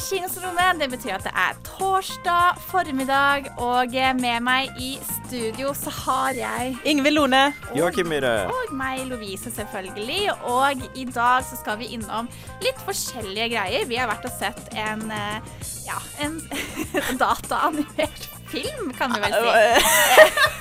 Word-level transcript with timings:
Kinosrommet. 0.00 0.80
Det 0.80 0.88
betyr 0.92 1.14
at 1.18 1.24
det 1.26 1.32
er 1.36 1.58
torsdag 1.66 2.58
formiddag, 2.70 3.50
og 3.60 3.92
med 4.20 4.40
meg 4.46 4.70
i 4.80 4.94
studio 5.04 5.72
så 5.76 5.92
har 5.94 6.38
jeg 6.38 6.76
Ingvild 6.88 7.18
Lone. 7.18 7.42
Joakim 7.76 8.08
Myhre. 8.10 8.46
og 8.50 8.72
meg, 8.76 9.04
Lovise, 9.10 9.50
selvfølgelig. 9.54 10.30
Og 10.48 10.82
i 10.94 11.04
dag 11.04 11.44
så 11.44 11.58
skal 11.60 11.78
vi 11.78 11.90
innom 11.94 12.28
litt 12.64 12.80
forskjellige 12.86 13.50
greier. 13.54 13.86
Vi 13.90 13.96
har 14.00 14.10
vært 14.10 14.26
og 14.30 14.34
sett 14.38 14.74
en 14.74 15.04
eh, 15.10 15.40
ja, 15.86 15.98
en 16.24 16.40
dataanimert 17.22 18.28
film, 18.50 18.90
kan 18.98 19.12
vi 19.14 19.20
vel 19.22 19.36
si. 19.36 19.48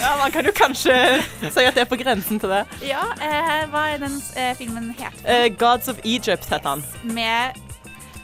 Ja, 0.00 0.16
Man 0.18 0.32
kan 0.32 0.44
jo 0.46 0.52
kanskje 0.56 0.94
si 1.52 1.62
at 1.64 1.76
det 1.76 1.82
er 1.84 1.88
på 1.88 1.96
grensen 2.00 2.40
til 2.40 2.50
det. 2.50 2.62
Ja, 2.88 3.04
eh, 3.22 3.66
hva 3.70 3.84
er 3.92 4.00
den 4.02 4.16
eh, 4.36 4.50
filmen 4.58 4.90
het? 4.98 5.14
Eh, 5.24 5.46
Gods 5.60 5.88
of 5.92 6.00
Egypt 6.04 6.48
heter 6.50 6.68
han. 6.68 6.82
Med 7.02 7.56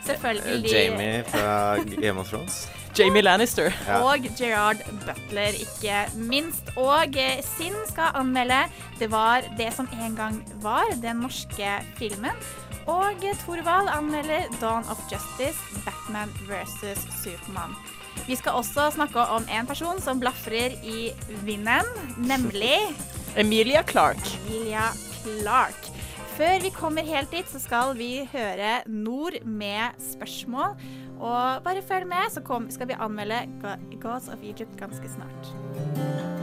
selvfølgelig 0.07 0.73
Jamie 0.73 1.25
fra 1.29 1.77
Game 2.01 2.21
of 2.21 2.29
Thrones. 2.29 2.69
Jamie 2.99 3.23
Lannister. 3.23 3.73
Ja. 3.89 4.03
Og 4.07 4.27
Gerard 4.39 4.77
Butler, 5.07 5.57
ikke 5.59 5.97
minst. 6.15 6.71
Og 6.77 7.17
eh, 7.19 7.41
Sinn 7.43 7.75
skal 7.91 8.15
anmelde 8.15 8.61
Det 9.01 9.11
var 9.11 9.43
det 9.59 9.73
som 9.75 9.89
en 10.05 10.15
gang 10.17 10.39
var, 10.63 10.87
den 11.03 11.25
norske 11.25 11.73
filmen. 11.99 12.39
Og 12.87 13.25
eh, 13.25 13.35
Thorvald 13.43 13.91
anmelder 13.91 14.47
Dawn 14.61 14.87
of 14.91 15.01
Justice, 15.11 15.59
Batman 15.85 16.31
versus 16.49 17.03
Supermann. 17.23 17.75
Vi 18.29 18.37
skal 18.39 18.53
også 18.53 18.91
snakke 18.95 19.21
om 19.21 19.45
en 19.51 19.67
person 19.67 20.01
som 20.01 20.21
blafrer 20.21 20.79
i 20.85 21.11
vinden, 21.45 21.91
nemlig 22.17 22.79
Emilia 23.37 23.83
Clark. 23.83 24.23
Emilia 24.47 24.87
Clark. 25.25 25.91
Før 26.35 26.63
vi 26.63 26.71
kommer 26.75 27.07
helt 27.07 27.31
dit, 27.31 27.47
så 27.47 27.61
skal 27.63 27.93
vi 27.99 28.25
høre 28.33 28.81
Nord 28.91 29.37
med 29.47 29.95
spørsmål. 30.03 30.75
Og 31.21 31.63
bare 31.63 31.83
følg 31.83 32.07
med, 32.11 32.27
så 32.31 32.43
kom, 32.43 32.67
skal 32.71 32.89
vi 32.91 32.99
anmelde 32.99 33.39
Gods 34.03 34.29
of 34.29 34.43
Egypt 34.43 34.77
ganske 34.77 35.09
snart. 35.15 36.34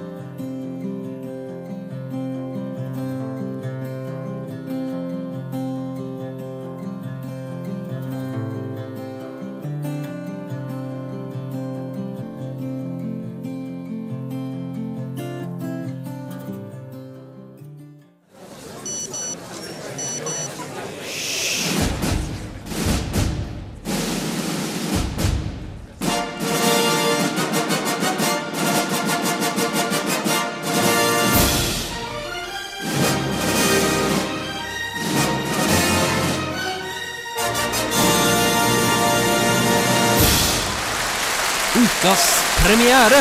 Ukas 42.02 42.22
premiere. 42.58 43.18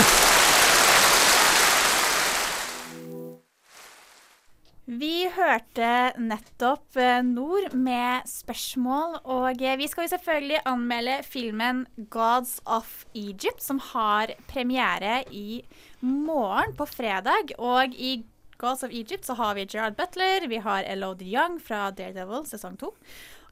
Vi 4.87 5.27
hørte 5.35 5.89
nettopp 6.17 6.97
eh, 6.97 7.19
Nord 7.21 7.75
med 7.77 8.25
spørsmål, 8.31 9.19
og 9.29 9.61
eh, 9.61 9.77
vi 9.77 9.89
skal 9.91 10.07
jo 10.07 10.13
selvfølgelig 10.15 10.63
anmelde 10.71 11.19
filmen 11.29 11.83
Gods 12.09 12.55
of 12.65 13.05
Egypt, 13.13 13.61
som 13.61 13.83
har 13.91 14.33
premiere 14.49 15.27
i 15.29 15.61
morgen, 16.01 16.73
på 16.79 16.87
fredag. 16.89 17.53
Og 17.59 17.93
i 17.93 18.23
Gods 18.57 18.87
of 18.89 18.95
Egypt 18.97 19.29
så 19.29 19.37
har 19.43 19.59
vi 19.59 19.67
Gerard 19.69 19.99
Butler, 20.01 20.49
vi 20.49 20.63
har 20.65 20.89
Elodie 20.89 21.35
Young 21.35 21.61
fra 21.61 21.91
Daredevil 21.91 22.49
sesong 22.49 22.81
to, 22.81 22.95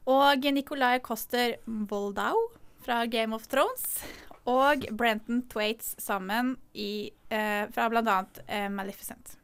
og 0.09 0.49
Nicolai 0.57 1.03
Coster 1.05 1.59
Boldau 1.67 2.49
fra 2.81 3.03
Game 3.05 3.37
of 3.37 3.45
Thrones. 3.53 4.01
Og 4.49 4.87
Brenton 4.97 5.43
Thwaites 5.51 5.95
sammen 6.01 6.57
i, 6.73 7.11
eh, 7.31 7.67
fra 7.75 7.91
bl.a. 7.93 8.23
Eh, 8.47 8.71
Maleficent. 8.73 9.37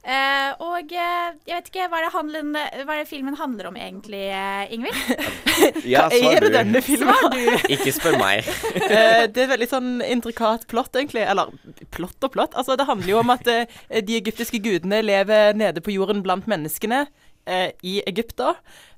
Eh, 0.00 0.54
og 0.64 0.92
eh, 0.96 1.32
jeg 1.44 1.58
vet 1.58 1.66
ikke, 1.68 1.86
hva 1.92 1.98
er, 1.98 2.06
det 2.06 2.12
handlen, 2.14 2.54
hva 2.56 2.94
er 2.94 3.02
det 3.02 3.08
filmen 3.10 3.34
handler 3.36 3.68
om 3.68 3.76
egentlig, 3.76 4.22
eh, 4.32 4.72
Ingvild? 4.72 4.96
Ja, 5.92 6.06
det 6.08 6.40
du. 6.40 6.48
denne 6.54 6.80
filmen? 6.80 7.36
Ikke 7.74 7.92
spør 7.92 8.16
meg. 8.20 8.48
Eh, 8.90 9.26
det 9.30 9.44
er 9.44 9.50
veldig 9.52 9.68
sånn 9.68 9.90
intrikat 10.02 10.64
plott, 10.70 10.96
egentlig. 10.96 11.22
Eller 11.28 11.52
plott 11.94 12.24
og 12.26 12.32
plott. 12.32 12.56
Altså, 12.58 12.78
det 12.80 12.88
handler 12.88 13.12
jo 13.12 13.20
om 13.20 13.32
at 13.36 13.46
eh, 13.52 14.00
de 14.02 14.16
egyptiske 14.16 14.58
gudene 14.64 15.02
lever 15.04 15.52
nede 15.58 15.84
på 15.84 15.92
jorden 15.94 16.24
blant 16.24 16.48
menneskene 16.50 17.04
eh, 17.44 17.70
i 17.86 18.00
Egypt, 18.08 18.38
da. 18.40 18.54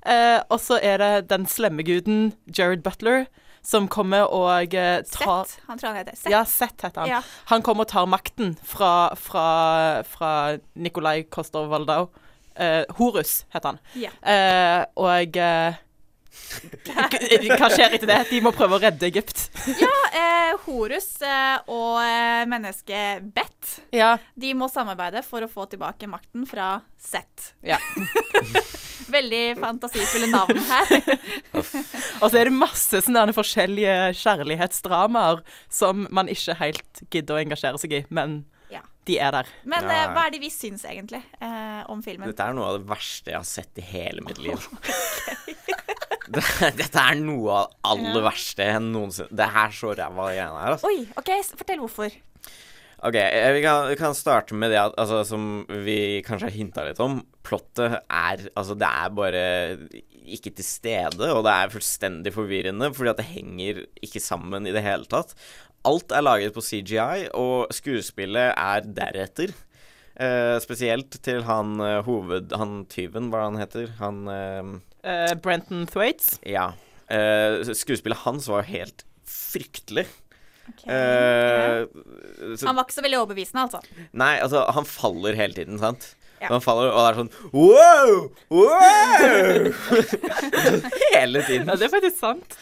Eh, 0.07 0.39
og 0.47 0.63
så 0.63 0.79
er 0.79 1.03
det 1.03 1.11
den 1.33 1.45
slemme 1.51 1.83
guden 1.85 2.31
Jared 2.47 2.81
Butler 2.87 3.27
som 3.63 3.87
kommer 3.87 4.27
og 4.27 4.75
eh, 4.75 4.99
tar 5.07 5.45
Sett. 5.45 5.61
Han 5.67 5.79
tror 5.79 5.93
han 5.93 6.01
heter 6.01 6.17
Sett. 6.19 6.31
Ja, 6.31 6.43
Sett 6.45 6.83
heter 6.83 7.01
han. 7.01 7.09
Ja. 7.09 7.21
Han 7.51 7.63
kommer 7.63 7.87
og 7.87 7.93
tar 7.93 8.09
makten 8.11 8.57
fra, 8.63 9.13
fra, 9.15 10.03
fra 10.07 10.33
Nikolai 10.75 11.23
Kostov 11.31 11.71
Waldau. 11.71 12.09
Eh, 12.55 12.83
Horus 12.99 13.45
heter 13.55 13.73
han. 13.73 13.79
Ja. 13.97 14.11
Eh, 14.21 14.83
og 14.99 15.39
eh, 15.39 15.79
Hva 17.57 17.69
skjer 17.73 17.95
etter 17.97 18.07
det? 18.09 18.17
De 18.29 18.39
må 18.45 18.51
prøve 18.55 18.77
å 18.77 18.81
redde 18.83 19.07
Egypt. 19.07 19.45
Ja, 19.79 19.91
eh, 20.13 20.53
Horus 20.65 21.09
eh, 21.25 21.57
og 21.71 21.99
eh, 22.03 22.43
mennesket 22.49 23.25
Beth 23.35 23.79
Ja. 23.95 24.15
de 24.35 24.53
må 24.57 24.67
samarbeide 24.71 25.23
for 25.25 25.45
å 25.45 25.49
få 25.51 25.65
tilbake 25.71 26.07
makten 26.11 26.45
fra 26.49 26.75
Set. 26.99 27.53
ja. 27.65 27.77
Veldig 29.13 29.57
fantasifulle 29.59 30.29
navn 30.31 30.57
her. 30.63 31.17
Og 32.23 32.29
så 32.31 32.37
er 32.39 32.47
det 32.47 32.53
masse 32.55 33.01
sånne 33.03 33.33
forskjellige 33.35 34.13
kjærlighetsdramaer 34.17 35.41
som 35.69 36.05
man 36.09 36.31
ikke 36.31 36.55
helt 36.61 37.01
gidder 37.11 37.35
å 37.35 37.41
engasjere 37.43 37.81
seg 37.83 37.97
i, 37.99 38.01
men 38.09 38.45
Ja. 38.71 38.79
de 39.05 39.19
er 39.19 39.35
der. 39.35 39.51
Men 39.67 39.83
Ja. 39.83 39.91
eh, 40.07 40.13
hva 40.15 40.23
er 40.25 40.31
det 40.33 40.39
vi 40.41 40.49
syns 40.49 40.85
egentlig 40.87 41.21
eh, 41.41 41.83
om 41.91 42.01
filmen? 42.01 42.31
Dette 42.31 42.47
er 42.47 42.55
noe 42.57 42.71
av 42.71 42.79
det 42.79 42.87
verste 42.89 43.33
jeg 43.35 43.37
har 43.37 43.45
sett 43.51 43.77
i 43.77 43.85
hele 43.91 44.23
mitt 44.25 44.39
liv. 44.41 44.57
Det- 46.35 46.73
Dette 46.81 47.01
er 47.03 47.17
noe 47.21 47.55
av 47.61 47.65
det 47.71 47.89
aller 47.93 48.23
verste 48.25 48.67
enn 48.75 48.91
noensinne 48.95 49.29
Det 49.39 49.47
er 49.63 49.73
så 49.79 49.93
ræva 49.97 50.29
greiene 50.31 50.61
her, 50.61 50.75
altså. 50.77 50.89
Oi, 50.91 51.03
OK, 51.19 51.31
fortell 51.59 51.81
hvorfor. 51.83 52.15
Ok, 53.03 53.17
eh, 53.19 53.49
vi 53.57 53.61
kan, 53.65 53.89
vi 53.91 53.97
kan 53.99 54.13
starte 54.15 54.55
med 54.55 54.71
det 54.71 54.79
at, 54.79 54.93
altså, 55.01 55.23
som 55.27 55.47
vi 55.83 55.97
kanskje 56.23 56.47
har 56.47 56.55
hinta 56.55 56.85
litt 56.87 57.01
om. 57.03 57.17
Plottet 57.43 57.97
er 58.07 58.45
Altså, 58.55 58.77
det 58.79 58.87
er 58.87 59.09
bare 59.17 59.41
ikke 60.23 60.53
til 60.55 60.63
stede, 60.63 61.27
og 61.35 61.41
det 61.43 61.51
er 61.51 61.73
fullstendig 61.73 62.31
forvirrende, 62.31 62.87
fordi 62.95 63.11
at 63.11 63.19
det 63.19 63.25
henger 63.33 63.81
ikke 64.07 64.21
sammen 64.23 64.63
i 64.69 64.71
det 64.71 64.85
hele 64.85 65.03
tatt. 65.11 65.33
Alt 65.83 66.13
er 66.15 66.23
laget 66.23 66.55
på 66.55 66.63
CGI, 66.63 67.25
og 67.35 67.67
skuespillet 67.75 68.53
er 68.55 68.85
deretter. 68.87 69.51
Eh, 70.15 70.55
spesielt 70.63 71.17
til 71.25 71.43
han 71.43 71.73
eh, 71.83 71.99
hoved... 72.07 72.53
Han 72.55 72.85
tyven, 72.87 73.27
hva 73.33 73.49
han 73.49 73.59
heter? 73.59 73.91
Han 73.99 74.23
eh, 74.31 74.71
Eh, 75.03 75.35
Brenton 75.43 75.85
Thwaites. 75.87 76.37
Ja. 76.47 76.71
Uh, 77.11 77.61
skuespillet 77.75 78.23
hans 78.23 78.47
var 78.49 78.63
jo 78.63 78.77
helt 78.79 79.03
fryktelig. 79.27 80.07
Okay. 80.63 80.87
Uh, 80.87 82.55
så, 82.55 82.67
Han 82.69 82.77
var 82.77 82.85
ikke 82.85 82.95
så 82.95 83.03
veldig 83.03 83.19
overbevisende, 83.19 83.65
altså. 83.67 83.81
nei, 84.15 84.37
altså, 84.39 84.63
han 84.71 84.87
faller 84.87 85.35
hele 85.35 85.57
tiden, 85.57 85.75
sant? 85.81 86.13
Ja. 86.39 86.47
Han 86.53 86.63
faller, 86.63 86.91
og 86.91 87.03
det 87.03 87.09
er 87.09 87.19
sånn 87.19 87.33
Wow! 87.51 88.13
Wow! 88.51 89.67
hele 91.17 91.43
tiden. 91.43 91.67
Ja, 91.67 91.75
det 91.75 91.87
er 91.87 91.93
faktisk 91.93 92.19
sant. 92.23 92.57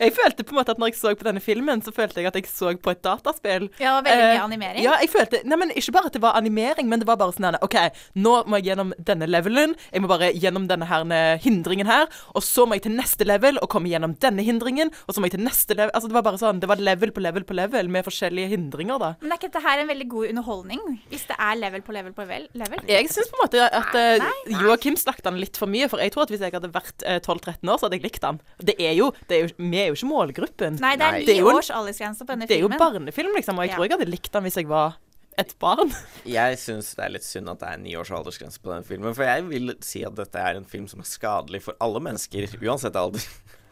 Jeg 0.00 0.12
følte 0.16 0.44
på 0.46 0.54
en 0.54 0.60
måte 0.60 0.74
at 0.74 0.80
når 0.82 0.90
jeg 0.92 0.98
så 1.00 1.14
på 1.16 1.26
denne 1.26 1.40
filmen, 1.44 1.82
så 1.84 1.92
følte 1.94 2.20
jeg 2.20 2.30
at 2.30 2.36
jeg 2.40 2.48
så 2.50 2.72
på 2.76 2.92
et 2.92 3.02
dataspill. 3.04 3.68
Ja, 3.82 3.96
veldig 4.04 4.16
mye 4.22 4.36
Eh, 4.36 4.44
animering. 4.44 4.82
Ja, 4.84 4.96
jeg 5.00 5.10
følte 5.12 5.40
Nei, 5.46 5.56
men 5.60 5.70
ikke 5.76 5.92
bare 5.94 6.10
at 6.10 6.16
det 6.16 6.22
var 6.22 6.36
animering, 6.38 6.88
men 6.90 7.00
det 7.02 7.06
var 7.08 7.16
bare 7.20 7.32
sånn 7.36 7.46
her, 7.48 7.58
OK, 7.64 7.76
nå 8.18 8.34
må 8.48 8.58
jeg 8.60 8.70
gjennom 8.70 8.92
denne 8.98 9.28
levelen. 9.30 9.74
Jeg 9.92 10.02
må 10.04 10.08
bare 10.10 10.32
gjennom 10.34 10.66
denne 10.68 10.86
her 10.88 11.04
eh, 11.16 11.38
hindringen 11.44 11.86
her. 11.88 12.06
Og 12.34 12.42
så 12.44 12.66
må 12.66 12.76
jeg 12.78 12.86
til 12.88 12.96
neste 12.96 13.24
level 13.28 13.58
og 13.62 13.68
komme 13.72 13.88
gjennom 13.92 14.16
denne 14.22 14.44
hindringen. 14.46 14.90
Og 15.06 15.14
så 15.16 15.20
må 15.22 15.30
jeg 15.30 15.36
til 15.38 15.44
neste 15.46 15.76
level. 15.76 15.92
Altså, 15.94 16.10
det 16.10 16.16
var 16.18 16.26
bare 16.26 16.40
sånn 16.40 16.60
Det 16.62 16.68
var 16.70 16.80
level 16.82 17.12
på 17.16 17.22
level 17.24 17.44
på 17.48 17.56
level 17.56 17.88
med 17.92 18.04
forskjellige 18.06 18.50
hindringer, 18.54 18.98
da. 19.02 19.12
Men 19.22 19.32
er 19.34 19.40
ikke 19.40 19.50
dette 19.52 19.64
her 19.66 19.82
en 19.84 19.90
veldig 19.90 20.08
god 20.12 20.30
underholdning? 20.32 20.82
Hvis 21.12 21.26
det 21.30 21.36
er 21.38 21.54
level 21.60 21.82
på 21.86 21.94
level 21.96 22.12
på 22.16 22.24
level? 22.26 22.48
level? 22.58 22.82
Jeg 22.90 23.08
syns 23.12 23.30
på 23.32 23.38
en 23.38 23.44
måte 23.44 23.66
at 23.66 23.96
uh, 23.96 24.60
Joakim 24.62 24.96
snakket 24.98 25.28
han 25.30 25.38
litt 25.40 25.56
for 25.60 25.70
mye. 25.70 25.88
For 25.92 26.02
jeg 26.02 26.12
tror 26.14 26.26
at 26.26 26.32
hvis 26.34 26.42
jeg 26.44 26.54
hadde 26.56 26.72
vært 26.74 27.04
eh, 27.06 27.20
12-13 27.20 27.70
år, 27.72 27.78
så 27.78 27.86
hadde 27.86 27.98
jeg 28.00 28.06
likt 28.06 28.24
han. 28.26 28.40
Det 28.62 28.76
er 28.82 28.94
jo, 28.98 29.10
det 29.30 29.38
er 29.38 29.46
jo 29.46 29.54
er 29.86 29.94
jo 29.94 29.98
ikke 30.00 30.10
målgruppen. 30.12 30.78
Nei, 30.82 30.92
det 31.00 31.06
er 31.08 31.18
ni 31.22 31.32
er 31.38 31.40
jo 31.42 31.50
års 31.56 31.70
aldersgrense 31.70 32.26
på 32.26 32.34
denne 32.34 32.46
filmen. 32.46 32.52
Det 32.52 32.58
er 32.58 32.62
jo 32.64 32.68
filmen. 32.70 32.84
barnefilm, 32.84 33.34
liksom. 33.38 33.58
Og 33.58 33.64
jeg 33.66 33.70
Ja. 33.70 33.76
tror 33.80 33.88
jeg 33.88 33.98
hadde 33.98 34.10
likt 34.12 34.32
den 34.32 34.42
hvis 34.50 34.56
jeg 34.60 34.68
var 34.68 34.96
et 35.38 35.50
barn. 35.60 35.90
Jeg 36.24 36.56
syns 36.56 36.94
det 36.96 37.04
er 37.04 37.10
litt 37.12 37.24
synd 37.26 37.50
at 37.52 37.58
det 37.60 37.68
er 37.68 37.76
ni 37.82 37.92
års 37.94 38.08
aldersgrense 38.10 38.56
på 38.62 38.70
den 38.72 38.84
filmen. 38.88 39.12
For 39.14 39.22
jeg 39.28 39.42
vil 39.50 39.74
si 39.84 40.00
at 40.08 40.14
dette 40.16 40.34
er 40.40 40.56
en 40.56 40.64
film 40.64 40.86
som 40.88 41.00
er 41.00 41.04
skadelig 41.04 41.60
for 41.66 41.74
alle 41.84 42.00
mennesker, 42.00 42.46
uansett 42.64 42.96
alder. 42.96 43.20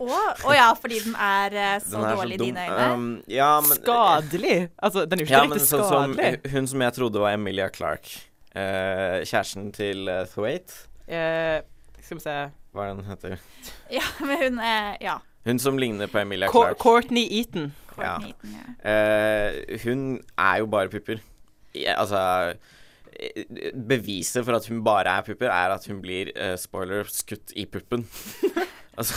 Å 0.04 0.52
ja, 0.52 0.66
fordi 0.76 0.98
den 1.06 1.14
er 1.16 1.54
eh, 1.54 1.78
så 1.80 1.94
Den 1.96 2.04
er 2.04 2.16
dårlig 2.18 2.34
i 2.36 2.42
dine 2.42 2.66
øyne? 2.68 2.88
Um, 2.92 3.22
ja, 3.30 3.48
men 3.64 3.78
Skadelig. 3.78 4.56
Altså, 4.76 5.06
den 5.08 5.20
er 5.20 5.24
jo 5.24 5.28
ikke 5.30 5.38
Ja, 5.38 5.44
men 5.48 5.56
riktig 5.56 5.68
skadelig. 5.70 6.42
som 6.44 6.52
hun 6.58 6.66
som 6.74 6.80
jeg 6.84 6.92
trodde 6.98 7.22
var 7.22 7.32
Emilia 7.38 7.68
Clarke. 7.72 8.12
uh, 8.54 9.24
kjæresten 9.24 9.72
til 9.72 10.04
uh, 10.08 10.26
Thwaite, 10.34 10.74
uh, 11.08 11.62
skal 12.04 12.18
vi 12.18 12.22
se 12.26 12.34
hva 12.74 12.84
er 12.84 12.90
det 12.90 12.96
hun 13.00 13.08
heter? 13.08 13.38
Ja, 13.90 14.04
men 14.20 14.36
hun 14.42 14.58
er 14.60 14.96
Ja. 15.00 15.16
Hun 15.44 15.58
som 15.60 15.78
ligner 15.78 16.08
på 16.08 16.18
Emilia 16.22 16.48
Clarke. 16.52 16.80
Courtney 16.80 17.26
Eaton. 17.30 17.72
Ja. 17.98 18.16
Eaton, 18.20 18.54
ja. 18.56 18.68
Uh, 18.84 19.78
hun 19.84 20.06
er 20.38 20.62
jo 20.62 20.70
bare 20.72 20.88
pupper. 20.88 21.20
Ja, 21.74 21.98
altså 22.00 22.54
Beviset 23.88 24.44
for 24.44 24.56
at 24.56 24.66
hun 24.66 24.80
bare 24.84 25.10
er 25.18 25.22
pupper, 25.26 25.46
er 25.46 25.74
at 25.74 25.86
hun 25.86 26.00
blir, 26.02 26.32
uh, 26.34 26.56
spoiler, 26.58 27.04
skutt 27.12 27.52
i 27.54 27.66
puppen. 27.70 28.06
altså, 28.98 29.14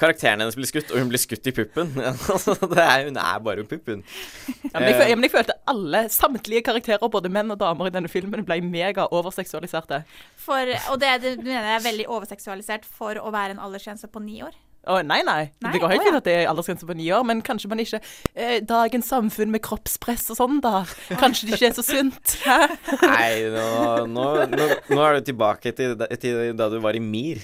karakteren 0.00 0.40
hennes 0.40 0.56
blir 0.56 0.68
skutt, 0.68 0.92
og 0.92 1.02
hun 1.02 1.10
blir 1.12 1.20
skutt 1.20 1.46
i 1.50 1.52
puppen. 1.52 1.92
altså, 2.32 2.54
det 2.62 2.80
er, 2.80 3.04
hun 3.08 3.18
er 3.20 3.42
bare 3.44 3.66
puppen. 3.68 4.04
Ja, 4.46 4.78
men, 4.78 4.88
jeg, 4.88 5.00
Eh. 5.00 5.08
ja, 5.10 5.18
men 5.18 5.28
jeg 5.28 5.34
følte 5.34 5.58
alle, 5.70 6.04
samtlige 6.08 6.64
karakterer, 6.64 7.08
både 7.08 7.32
menn 7.32 7.52
og 7.52 7.60
damer 7.60 7.90
i 7.90 7.94
denne 7.94 8.08
filmen, 8.08 8.46
ble 8.48 8.60
mega 8.64 9.08
overseksualiserte. 9.10 10.04
For, 10.46 10.76
og 10.92 11.00
det, 11.02 11.16
det 11.26 11.36
mener 11.42 11.74
jeg 11.74 11.80
er 11.80 11.88
veldig 11.90 12.08
overseksualisert 12.16 12.88
for 12.88 13.20
å 13.20 13.34
være 13.34 13.58
en 13.58 13.64
aldersgrense 13.66 14.08
på 14.08 14.24
ni 14.24 14.40
år? 14.46 14.56
Å, 14.84 14.98
nei, 15.06 15.20
nei. 15.24 15.46
Nei, 15.64 15.72
Det 15.72 15.80
går 15.80 15.92
helt 15.94 16.04
å, 16.04 16.10
ja. 16.10 16.18
at 16.20 16.26
det 16.28 16.34
er 16.42 16.48
aldersgrense 16.50 16.86
på 16.88 16.96
ni 16.98 17.06
år, 17.14 17.24
men 17.26 17.40
kanskje 17.44 17.70
man 17.72 17.80
ikke 17.80 18.00
eh, 18.34 18.58
Dagens 18.68 19.08
samfunn 19.08 19.52
med 19.54 19.62
kroppspress 19.64 20.26
og 20.34 20.38
sånn, 20.40 20.58
da. 20.64 20.82
Kanskje 21.20 21.48
det 21.48 21.56
ikke 21.58 21.70
er 21.70 21.76
så 21.78 21.84
sunt. 21.86 22.34
Nei, 23.04 23.46
nå, 23.54 23.64
nå, 24.12 24.26
nå, 24.52 24.68
nå 24.92 25.00
er 25.06 25.18
du 25.18 25.28
tilbake 25.30 25.72
til, 25.76 25.96
til 26.20 26.52
da 26.58 26.68
du 26.72 26.78
var 26.84 26.98
i 26.98 27.02
MIR. 27.02 27.40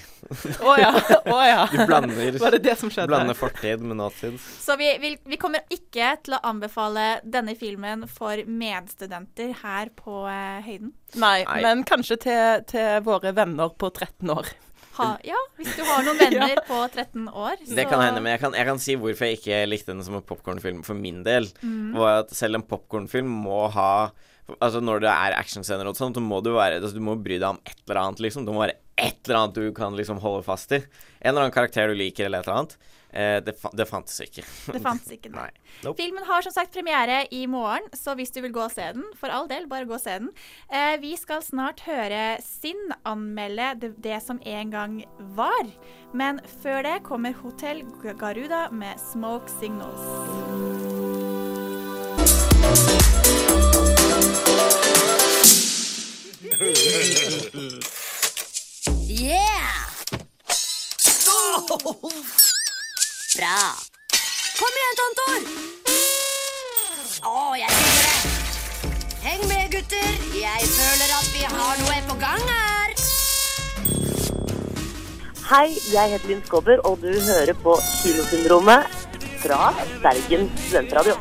Å 0.61 0.75
ja. 0.79 0.91
Oh, 1.31 1.41
ja. 1.43 1.65
Du 1.71 1.81
blander, 1.89 2.37
Var 2.41 2.57
det 2.57 2.61
det 2.69 2.77
som 2.79 2.91
skjedde? 2.93 3.09
blander 3.11 3.37
fortid 3.37 3.81
med 3.83 3.97
nåtid. 3.99 4.37
Så 4.61 4.77
vi, 4.79 4.91
vi, 5.01 5.15
vi 5.33 5.39
kommer 5.41 5.65
ikke 5.73 6.13
til 6.25 6.37
å 6.37 6.43
anbefale 6.51 7.19
denne 7.25 7.55
filmen 7.59 8.05
for 8.09 8.41
medstudenter 8.47 9.55
her 9.63 9.91
på 9.97 10.23
eh, 10.29 10.59
Høyden. 10.67 10.93
Nei, 11.21 11.41
Nei. 11.43 11.61
men 11.65 11.81
kanskje 11.87 12.19
til, 12.23 12.61
til 12.71 13.01
våre 13.05 13.33
venner 13.35 13.73
på 13.75 13.89
13 13.91 14.29
år. 14.31 14.51
Ha, 14.97 15.05
ja, 15.23 15.37
hvis 15.57 15.71
du 15.77 15.83
har 15.87 16.03
noen 16.03 16.19
venner 16.25 16.59
på 16.67 16.79
13 16.89 17.29
år, 17.29 17.61
så 17.63 17.77
Det 17.77 17.85
kan 17.87 18.01
hende, 18.03 18.19
men 18.23 18.33
jeg 18.35 18.41
kan, 18.43 18.57
jeg 18.57 18.67
kan 18.67 18.81
si 18.83 18.97
hvorfor 18.99 19.29
jeg 19.29 19.39
ikke 19.39 19.61
likte 19.69 19.93
den 19.93 20.03
som 20.03 20.17
en 20.19 20.25
popkornfilm 20.27 20.83
for 20.87 20.99
min 20.99 21.21
del. 21.27 21.47
Var 21.95 22.25
at 22.25 22.35
selv 22.35 22.59
en 22.59 22.67
popkornfilm 22.67 23.31
må 23.45 23.63
ha 23.77 23.93
Altså 24.59 24.81
Når 24.83 25.03
det 25.05 25.07
er 25.07 25.35
actionscener 25.37 25.87
og 25.87 25.95
sånt, 25.95 26.17
så 26.17 26.21
må 26.23 26.41
du 26.43 26.49
være 26.57 26.81
altså, 26.81 26.97
Du 26.97 27.03
må 27.05 27.13
bry 27.15 27.37
deg 27.37 27.45
om 27.53 27.59
et 27.63 27.77
eller 27.85 28.01
annet, 28.01 28.19
liksom. 28.25 28.43
Det 28.43 28.51
må 28.51 28.65
være 28.65 28.75
et 28.99 29.21
eller 29.23 29.37
annet 29.39 29.55
du 29.55 29.69
kan 29.77 29.95
liksom 29.95 30.19
holde 30.19 30.43
fast 30.43 30.73
i. 30.75 30.81
En 31.21 31.31
eller 31.31 31.45
annen 31.45 31.55
karakter 31.55 31.87
du 31.87 31.95
liker, 31.95 32.27
eller 32.27 32.41
et 32.43 32.49
eller 32.49 32.65
annet. 32.65 32.75
Eh, 33.13 33.43
det, 33.43 33.57
fa 33.59 33.69
det 33.75 33.85
fantes 33.89 34.21
ikke. 34.23 34.43
det 34.71 34.81
fantes 34.83 35.11
ikke 35.11 35.29
det. 35.31 35.35
Nei. 35.41 35.49
Nope. 35.83 35.97
Filmen 35.99 36.23
har 36.27 36.45
som 36.45 36.53
sagt 36.55 36.73
premiere 36.73 37.25
i 37.35 37.43
morgen, 37.49 37.89
så 37.93 38.15
hvis 38.15 38.31
du 38.31 38.41
vil 38.45 38.53
gå 38.55 38.63
og 38.63 38.71
se 38.71 38.87
den, 38.95 39.03
for 39.19 39.33
all 39.33 39.49
del, 39.51 39.67
bare 39.71 39.87
gå 39.89 39.97
og 39.97 40.03
se 40.03 40.17
den. 40.21 40.31
Eh, 40.71 40.95
vi 41.03 41.15
skal 41.19 41.43
snart 41.43 41.83
høre 41.87 42.37
Sinn 42.45 42.93
anmelde 43.07 43.73
det, 43.81 43.91
det 44.03 44.21
som 44.23 44.39
en 44.47 44.71
gang 44.71 45.01
var. 45.35 45.67
Men 46.15 46.39
før 46.61 46.83
det 46.87 46.97
kommer 47.07 47.35
Hotell 47.43 47.83
Garuda 48.19 48.69
med 48.71 48.99
Smoke 49.11 49.51
Signals. 49.59 49.99
Yeah! 59.11 59.71
Bra. 63.31 63.57
Kom 64.59 64.73
igjen, 64.75 64.97
Tontor! 64.99 65.43
Å, 67.23 67.35
jeg 67.55 67.77
digger 67.77 68.01
det. 68.03 68.31
Heng 69.23 69.45
med, 69.47 69.69
gutter. 69.71 70.17
Jeg 70.35 70.67
føler 70.73 71.13
at 71.15 71.29
vi 71.31 71.45
har 71.53 71.79
noe 71.79 72.01
på 72.09 72.19
gang 72.19 72.43
her. 72.51 72.91
Hei, 75.47 75.63
jeg 75.93 76.15
heter 76.17 76.27
Linn 76.33 76.43
Skåber, 76.43 76.83
og 76.83 76.99
du 76.99 77.11
hører 77.29 77.55
på 77.63 77.79
Kinosyndromet 78.01 78.99
fra 79.45 79.69
Bergen 80.03 80.49
studentradio. 80.65 81.15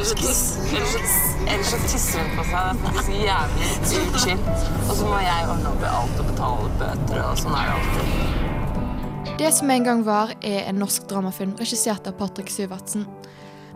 Ellers 0.00 1.70
så 1.70 1.78
tisser 1.84 2.22
hun 2.22 2.30
på 2.38 2.44
seg. 2.48 2.78
Det 2.80 2.90
er 2.90 3.02
så 3.04 3.16
jævlig 3.20 4.20
chill. 4.22 4.44
Og 4.86 4.94
så 4.96 5.04
må 5.04 5.18
jeg 5.20 5.48
ordne 5.52 5.72
opp 5.74 5.82
i 5.84 5.90
alt 5.90 6.22
og 6.22 6.30
betale 6.30 6.70
bøter, 6.80 7.20
og 7.26 7.34
sånn 7.40 7.56
er 7.58 7.68
det 7.68 7.74
alltid. 7.74 9.36
Det 9.42 9.50
som 9.56 9.72
en 9.72 9.84
gang 9.84 10.00
var, 10.06 10.32
er 10.40 10.70
en 10.70 10.80
norsk 10.80 11.04
dramafilm 11.10 11.52
regissert 11.60 12.08
av 12.08 12.16
Patrick 12.16 12.48
Syvertsen. 12.52 13.04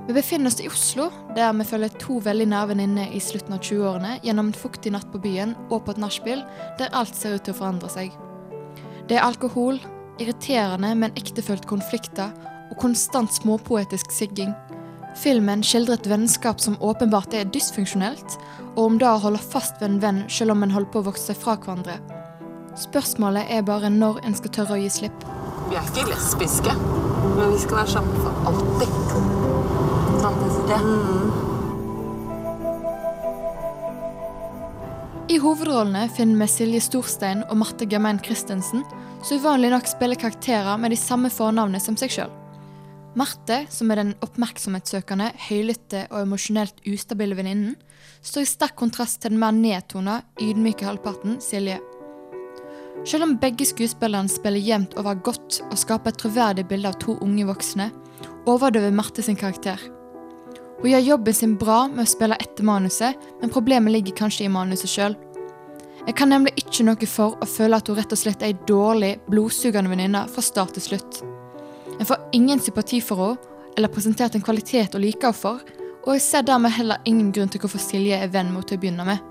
Vi 0.07 0.17
befinner 0.17 0.49
oss 0.49 0.61
i 0.65 0.69
Oslo, 0.69 1.11
der 1.37 1.53
vi 1.61 1.69
følger 1.69 1.93
to 2.01 2.17
veldig 2.25 2.49
nære 2.55 2.73
venninner 2.73 3.13
i 3.13 3.21
slutten 3.25 3.57
av 3.57 3.61
20-årene 3.65 4.19
gjennom 4.25 4.49
en 4.49 4.57
fuktig 4.57 4.93
natt 4.97 5.11
på 5.13 5.21
byen 5.25 5.53
og 5.69 5.85
på 5.85 5.93
et 5.93 6.01
nachspiel 6.01 6.41
der 6.81 6.93
alt 6.97 7.17
ser 7.17 7.37
ut 7.37 7.45
til 7.45 7.53
å 7.53 7.61
forandre 7.61 7.93
seg. 7.93 8.17
Det 9.09 9.17
er 9.17 9.25
alkohol, 9.29 9.77
irriterende, 10.21 10.95
men 10.97 11.17
ektefølt 11.21 11.69
konflikter 11.69 12.33
og 12.71 12.79
konstant 12.81 13.33
småpoetisk 13.33 14.13
sigging. 14.13 14.53
Filmen 15.15 15.63
skildrer 15.63 15.95
et 15.95 16.09
vennskap 16.11 16.61
som 16.61 16.75
åpenbart 16.83 17.35
er 17.39 17.47
dysfunksjonelt, 17.55 18.35
og 18.75 18.83
om 18.85 18.97
det 18.99 19.07
å 19.07 19.21
holde 19.23 19.39
fast 19.39 19.79
ved 19.81 19.89
en 19.93 20.01
venn 20.03 20.21
selv 20.29 20.57
om 20.57 20.65
en 20.67 20.75
holder 20.75 20.91
på 20.91 21.03
å 21.05 21.09
vokse 21.09 21.37
fra 21.39 21.55
hverandre. 21.55 22.01
Spørsmålet 22.75 23.47
er 23.55 23.63
bare 23.63 23.93
når 23.95 24.19
en 24.27 24.35
skal 24.35 24.55
tørre 24.57 24.75
å 24.75 24.83
gi 24.83 24.91
slipp. 24.91 25.25
Vi 25.71 25.79
er 25.79 25.87
ikke 25.87 26.11
lesbiske, 26.11 26.75
men 27.39 27.55
vi 27.55 27.63
skal 27.63 27.81
være 27.85 27.95
sammen 27.95 28.17
for 28.21 28.33
alltid. 28.51 28.91
Det? 30.69 30.81
I 35.35 35.39
hovedrollene 35.41 36.09
finner 36.17 36.43
vi 36.43 36.49
Silje 36.51 36.81
Storstein 36.85 37.45
og 37.49 37.59
Marte 37.61 37.87
Germain 37.91 38.21
Christensen, 38.25 38.83
som 39.23 39.41
uvanlig 39.41 39.71
nok 39.73 39.87
spiller 39.89 40.19
karakterer 40.21 40.81
med 40.81 40.93
de 40.93 40.99
samme 41.01 41.31
fornavnene 41.33 41.81
som 41.81 41.97
seg 42.01 42.13
sjøl. 42.13 42.33
Marte, 43.15 43.61
som 43.71 43.93
er 43.93 44.01
den 44.01 44.13
oppmerksomhetssøkende, 44.27 45.29
høylytte 45.47 46.07
og 46.11 46.25
emosjonelt 46.25 46.81
ustabile 46.91 47.37
venninnen, 47.39 47.77
står 48.25 48.43
i 48.43 48.49
sterk 48.51 48.75
kontrast 48.81 49.21
til 49.23 49.31
den 49.31 49.39
mer 49.43 49.55
nedtona, 49.55 50.21
ydmyke 50.43 50.87
halvparten 50.89 51.37
Silje. 51.43 51.79
Selv 53.07 53.27
om 53.29 53.37
begge 53.39 53.67
skuespillerne 53.69 54.33
spiller 54.33 54.63
jevnt 54.65 54.97
over 54.99 55.19
godt 55.27 55.61
og 55.69 55.77
skaper 55.79 56.11
et 56.11 56.19
troverdig 56.25 56.65
bilde 56.71 56.91
av 56.91 56.99
to 57.03 57.15
unge 57.23 57.47
voksne, 57.47 57.91
overdøver 58.51 58.95
Marte 58.95 59.23
sin 59.23 59.39
karakter. 59.39 59.79
Hun 60.81 60.91
gjør 60.91 61.07
jobben 61.13 61.39
sin 61.39 61.55
bra 61.61 61.85
med 61.87 62.03
å 62.03 62.11
spille 62.11 62.39
etter 62.43 62.67
manuset, 62.67 63.31
men 63.41 63.53
problemet 63.53 63.95
ligger 63.95 64.19
kanskje 64.25 64.49
i 64.49 64.53
manuset 64.53 64.91
sjøl. 64.91 65.15
Jeg 66.05 66.19
kan 66.19 66.35
nemlig 66.35 66.57
ikke 66.61 66.85
noe 66.85 67.09
for 67.09 67.39
å 67.39 67.49
føle 67.49 67.79
at 67.79 67.89
hun 67.89 67.97
rett 67.97 68.13
og 68.13 68.21
slett 68.21 68.43
er 68.43 68.53
ei 68.53 68.59
dårlig, 68.69 69.15
blodsugende 69.31 69.95
venninne 69.95 70.27
fra 70.35 70.43
start 70.45 70.75
til 70.77 70.89
slutt. 70.91 71.23
Jeg 71.99 72.07
får 72.07 72.29
ingen 72.33 72.61
sympati 72.61 73.01
for 73.01 73.23
henne, 73.23 73.51
eller 73.77 73.91
presentert 73.91 74.35
en 74.35 74.43
kvalitet 74.43 74.95
å 74.95 75.03
like 75.03 75.23
henne 75.23 75.39
for, 75.39 75.63
og 76.05 76.15
jeg 76.15 76.23
ser 76.23 76.47
dermed 76.47 76.75
heller 76.75 77.03
ingen 77.09 77.33
grunn 77.33 77.51
til 77.51 77.63
hvorfor 77.63 77.83
Silje 77.83 78.19
er 78.21 78.31
venn 78.31 78.53
mot 78.55 78.67
til 78.69 78.79
å 78.79 78.83
begynne 78.83 79.07
med. 79.09 79.23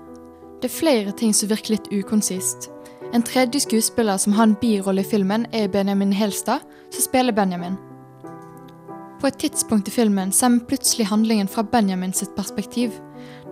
Det 0.60 0.70
er 0.70 0.78
flere 0.78 1.12
ting 1.16 1.34
som 1.36 1.50
virker 1.50 1.76
litt 1.76 1.90
ukonsist. 1.92 2.70
En 3.14 3.22
tredje 3.22 3.60
skuespiller 3.62 4.18
som 4.18 4.34
har 4.34 4.48
en 4.48 4.56
birolle 4.60 5.04
i 5.04 5.08
filmen, 5.08 5.46
er 5.52 5.68
Benjamin 5.68 6.12
Helstad, 6.12 6.64
som 6.90 7.04
spiller 7.04 7.36
Benjamin. 7.36 7.76
På 9.20 9.28
et 9.28 9.38
tidspunkt 9.40 9.88
i 9.88 9.94
filmen 9.94 10.32
ser 10.32 10.50
vi 10.52 10.64
plutselig 10.68 11.06
handlingen 11.08 11.48
fra 11.48 11.62
Benjamin 11.62 12.12
sitt 12.12 12.34
perspektiv, 12.36 13.00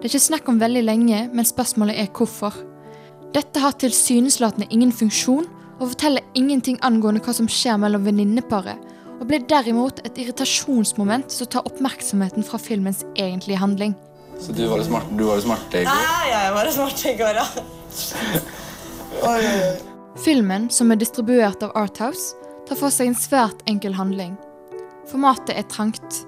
Det 0.02 0.08
er 0.08 0.18
ikke 0.18 0.26
snakk 0.34 0.48
om 0.50 0.58
veldig 0.58 0.80
lenge, 0.82 1.18
men 1.32 1.46
spørsmålet 1.46 1.98
er 2.00 2.08
hvorfor. 2.10 2.56
Dette 3.34 3.60
har 3.60 3.76
tilsynelatende 3.78 4.66
ingen 4.74 4.90
funksjon, 4.92 5.46
og 5.78 5.92
forteller 5.92 6.26
ingenting 6.34 6.78
angående 6.82 7.22
hva 7.22 7.32
som 7.32 7.46
skjer 7.46 7.78
mellom 7.78 8.02
venninneparet, 8.04 8.82
og 9.22 9.28
blir 9.30 9.44
derimot 9.46 10.00
et 10.02 10.16
irritasjonsmoment 10.18 11.30
som 11.30 11.46
tar 11.46 11.62
oppmerksomheten 11.68 12.42
fra 12.42 12.58
filmens 12.58 13.04
egentlige 13.14 13.60
handling. 13.62 13.94
Så 14.42 14.50
du 14.56 14.64
var 14.66 14.82
det 14.82 14.88
smarte, 14.88 15.14
du 15.14 15.22
var 15.28 15.38
det 15.38 15.44
smarte 15.44 15.78
i 15.78 15.84
går? 15.86 16.00
Ja, 16.02 16.16
jeg 16.32 16.54
var 16.56 16.70
smart 16.74 17.04
i 17.06 17.12
går, 17.20 17.38
ja. 17.38 17.46
Filmen, 20.24 20.66
som 20.74 20.90
er 20.90 20.98
distribuert 20.98 21.62
av 21.62 21.70
Arthouse, 21.78 22.34
tar 22.66 22.76
for 22.80 22.90
seg 22.90 23.12
en 23.12 23.18
svært 23.18 23.62
enkel 23.70 23.94
handling. 23.94 24.34
Formatet 25.10 25.54
er 25.54 25.70
trangt. 25.70 26.26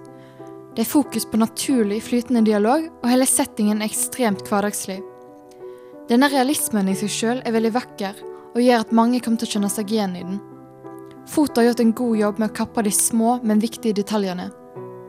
Det 0.77 0.85
er 0.85 0.93
fokus 0.93 1.27
på 1.27 1.41
naturlig, 1.43 1.99
flytende 2.07 2.47
dialog, 2.47 2.87
og 3.03 3.11
hele 3.11 3.27
settingen 3.27 3.83
er 3.83 3.91
ekstremt 3.91 4.47
hverdagslig. 4.47 5.01
Denne 6.07 6.31
realismen 6.31 6.87
i 6.93 6.99
seg 6.99 7.11
sjøl 7.11 7.43
er 7.43 7.59
veldig 7.59 7.75
vakker, 7.75 8.15
og 8.55 8.63
gjør 8.63 8.87
at 8.87 8.95
mange 8.95 9.19
kommer 9.25 9.43
til 9.43 9.51
å 9.51 9.53
kjenne 9.57 9.71
seg 9.73 9.91
igjen 9.91 10.15
i 10.21 10.27
den. 10.27 10.43
Foto 11.26 11.61
har 11.61 11.66
gjort 11.66 11.81
en 11.81 11.93
god 11.93 12.16
jobb 12.16 12.38
med 12.38 12.50
å 12.50 12.54
kappe 12.54 12.83
de 12.85 12.90
små, 12.93 13.38
men 13.43 13.62
viktige 13.62 13.97
detaljene. 13.97 14.50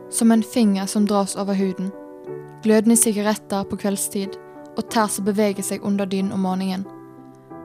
Som 0.10 0.32
en 0.32 0.44
finger 0.44 0.86
som 0.88 1.06
dras 1.06 1.36
over 1.36 1.54
huden. 1.54 1.92
Glødende 2.64 2.96
sigaretter 2.98 3.66
på 3.68 3.78
kveldstid, 3.82 4.38
og 4.78 4.88
tær 4.90 5.10
som 5.12 5.26
beveger 5.28 5.64
seg 5.64 5.84
under 5.86 6.08
dynen 6.10 6.32
om 6.36 6.46
morgenen. 6.48 6.86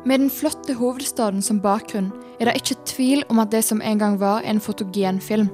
Med 0.04 0.20
den 0.22 0.30
flotte 0.32 0.74
hovedstaden 0.74 1.42
som 1.44 1.60
bakgrunn 1.60 2.10
er 2.40 2.48
det 2.48 2.56
ikke 2.58 2.78
tvil 2.88 3.22
om 3.28 3.38
at 3.42 3.50
det 3.52 3.60
som 3.66 3.82
en 3.84 3.98
gang 4.00 4.16
var 4.20 4.42
en 4.48 4.60
fotogen 4.60 5.20
film. 5.20 5.50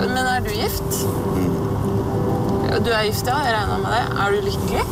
Men 0.00 0.24
er 0.24 0.40
du 0.44 0.50
gift? 0.50 1.02
Ja, 2.66 2.78
Du 2.80 2.90
er 2.90 3.04
gift, 3.06 3.26
ja. 3.28 3.36
Jeg 3.44 3.54
regna 3.54 3.76
med 3.84 3.90
det. 3.92 4.02
Er 4.16 4.26
du 4.32 4.38
lykkelig? 4.48 4.82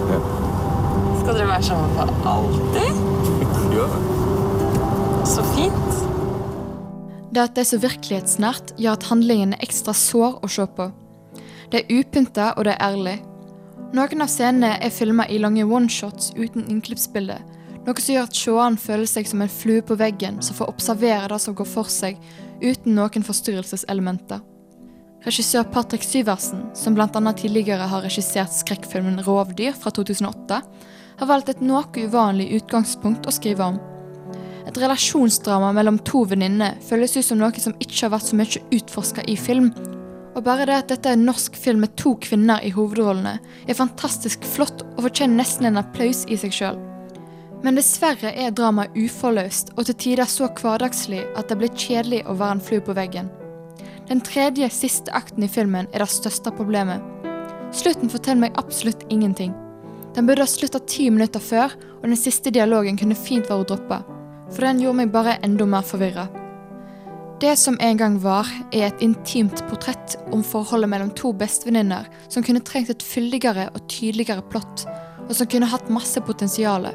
Skal 1.20 1.34
dere 1.34 1.50
være 1.50 1.62
sammen 1.62 1.90
for 1.98 2.06
alltid? 2.32 2.90
Ja. 3.70 3.86
Det 7.40 7.46
at 7.46 7.54
det 7.56 7.62
er 7.62 7.68
så 7.70 7.78
virkelighetsnært, 7.80 8.70
gjør 8.76 8.98
at 8.98 9.04
handlingen 9.08 9.54
er 9.54 9.62
ekstra 9.64 9.94
sår 9.96 10.34
å 10.44 10.48
se 10.52 10.66
på. 10.76 10.90
Det 11.72 11.78
er 11.78 11.94
upynta, 12.02 12.50
og 12.52 12.66
det 12.68 12.74
er 12.74 12.82
ærlig. 12.84 13.14
Noen 13.96 14.20
av 14.20 14.28
scenene 14.28 14.74
er 14.76 14.92
filma 14.92 15.24
i 15.24 15.38
lange 15.40 15.64
oneshots 15.64 16.34
uten 16.36 16.66
innklippsbilde, 16.68 17.38
noe 17.86 17.96
som 17.96 18.12
gjør 18.12 18.28
at 18.28 18.36
seeren 18.36 18.76
føler 18.76 19.08
seg 19.08 19.30
som 19.30 19.40
en 19.40 19.54
flue 19.54 19.80
på 19.80 19.96
veggen 19.96 20.42
som 20.44 20.58
får 20.58 20.68
observere 20.68 21.30
det 21.32 21.40
som 21.40 21.56
går 21.56 21.70
for 21.70 21.88
seg, 21.88 22.20
uten 22.60 22.92
noen 22.98 23.24
forstyrrelseselementer. 23.24 24.44
Regissør 25.24 25.64
Patrick 25.72 26.04
Syversen, 26.04 26.66
som 26.76 26.92
bl.a. 26.92 27.08
tidligere 27.40 27.88
har 27.88 28.04
regissert 28.04 28.52
skrekkfilmen 28.52 29.24
'Rovdyr' 29.24 29.80
fra 29.80 29.88
2008, 29.96 30.60
har 31.24 31.32
valgt 31.32 31.48
et 31.48 31.64
noe 31.64 31.88
uvanlig 32.04 32.52
utgangspunkt 32.60 33.24
å 33.24 33.32
skrive 33.32 33.72
om. 33.72 33.80
Et 34.68 34.76
relasjonsdrama 34.76 35.72
mellom 35.76 35.98
to 36.04 36.24
venninner 36.28 36.76
føles 36.84 37.16
ut 37.16 37.26
som 37.26 37.40
noe 37.40 37.62
som 37.62 37.76
ikke 37.78 38.04
har 38.06 38.14
vært 38.14 38.28
så 38.28 38.38
mye 38.38 38.62
utforska 38.76 39.24
i 39.30 39.36
film. 39.40 39.70
Og 40.36 40.44
bare 40.46 40.66
det 40.68 40.76
at 40.76 40.92
dette 40.92 41.10
er 41.10 41.18
en 41.18 41.26
norsk 41.26 41.56
film 41.58 41.82
med 41.84 41.96
to 41.98 42.14
kvinner 42.22 42.62
i 42.62 42.70
hovedrollene, 42.74 43.38
er 43.66 43.78
fantastisk 43.78 44.44
flott 44.46 44.84
og 44.92 45.04
fortjener 45.08 45.40
nesten 45.40 45.70
en 45.70 45.80
applaus 45.80 46.22
i 46.30 46.38
seg 46.38 46.54
sjøl. 46.54 46.78
Men 47.64 47.76
dessverre 47.76 48.30
er 48.32 48.54
dramaet 48.56 48.94
uforløst 48.96 49.74
og 49.76 49.84
til 49.88 49.98
tider 50.04 50.30
så 50.30 50.48
hverdagslig 50.60 51.24
at 51.36 51.50
det 51.50 51.58
blir 51.60 51.74
kjedelig 51.74 52.22
å 52.24 52.36
være 52.38 52.56
en 52.56 52.62
flue 52.64 52.84
på 52.84 52.96
veggen. 52.96 53.28
Den 54.08 54.22
tredje, 54.26 54.70
siste 54.72 55.12
akten 55.14 55.44
i 55.44 55.50
filmen 55.50 55.90
er 55.92 56.02
det 56.02 56.10
største 56.10 56.52
problemet. 56.56 57.02
Slutten 57.76 58.10
forteller 58.10 58.46
meg 58.46 58.56
absolutt 58.58 59.04
ingenting. 59.12 59.52
Den 60.16 60.26
burde 60.26 60.42
ha 60.42 60.50
slutta 60.50 60.80
ti 60.90 61.06
minutter 61.12 61.42
før, 61.42 61.76
og 62.00 62.08
den 62.08 62.18
siste 62.18 62.50
dialogen 62.50 62.98
kunne 62.98 63.18
fint 63.18 63.46
vært 63.50 63.68
droppa. 63.70 64.00
For 64.50 64.66
den 64.66 64.82
gjorde 64.82 64.98
meg 65.02 65.12
bare 65.14 65.38
enda 65.46 65.66
mer 65.66 65.86
forvirra. 65.86 66.26
Det 67.40 67.54
som 67.56 67.78
en 67.80 67.96
gang 67.96 68.18
var, 68.20 68.48
er 68.68 68.90
et 68.90 69.00
intimt 69.00 69.62
portrett 69.70 70.18
om 70.34 70.42
forholdet 70.44 70.90
mellom 70.92 71.12
to 71.16 71.30
bestevenninner 71.32 72.10
som 72.28 72.44
kunne 72.44 72.60
trengt 72.60 72.92
et 72.92 73.04
fyldigere 73.06 73.70
og 73.72 73.86
tydeligere 73.88 74.44
plott, 74.52 74.84
og 75.24 75.32
som 75.38 75.48
kunne 75.48 75.70
hatt 75.72 75.88
masse 75.88 76.20
potensial. 76.26 76.90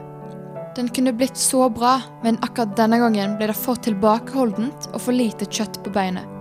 Den 0.78 0.92
kunne 0.94 1.16
blitt 1.18 1.40
så 1.40 1.66
bra, 1.74 1.98
men 2.22 2.38
akkurat 2.46 2.78
denne 2.78 3.02
gangen 3.02 3.40
ble 3.40 3.50
det 3.50 3.58
for 3.58 3.82
tilbakeholdent 3.82 4.92
og 4.94 5.02
for 5.08 5.18
lite 5.18 5.50
kjøtt 5.50 5.82
på 5.82 5.96
beinet. 5.96 6.36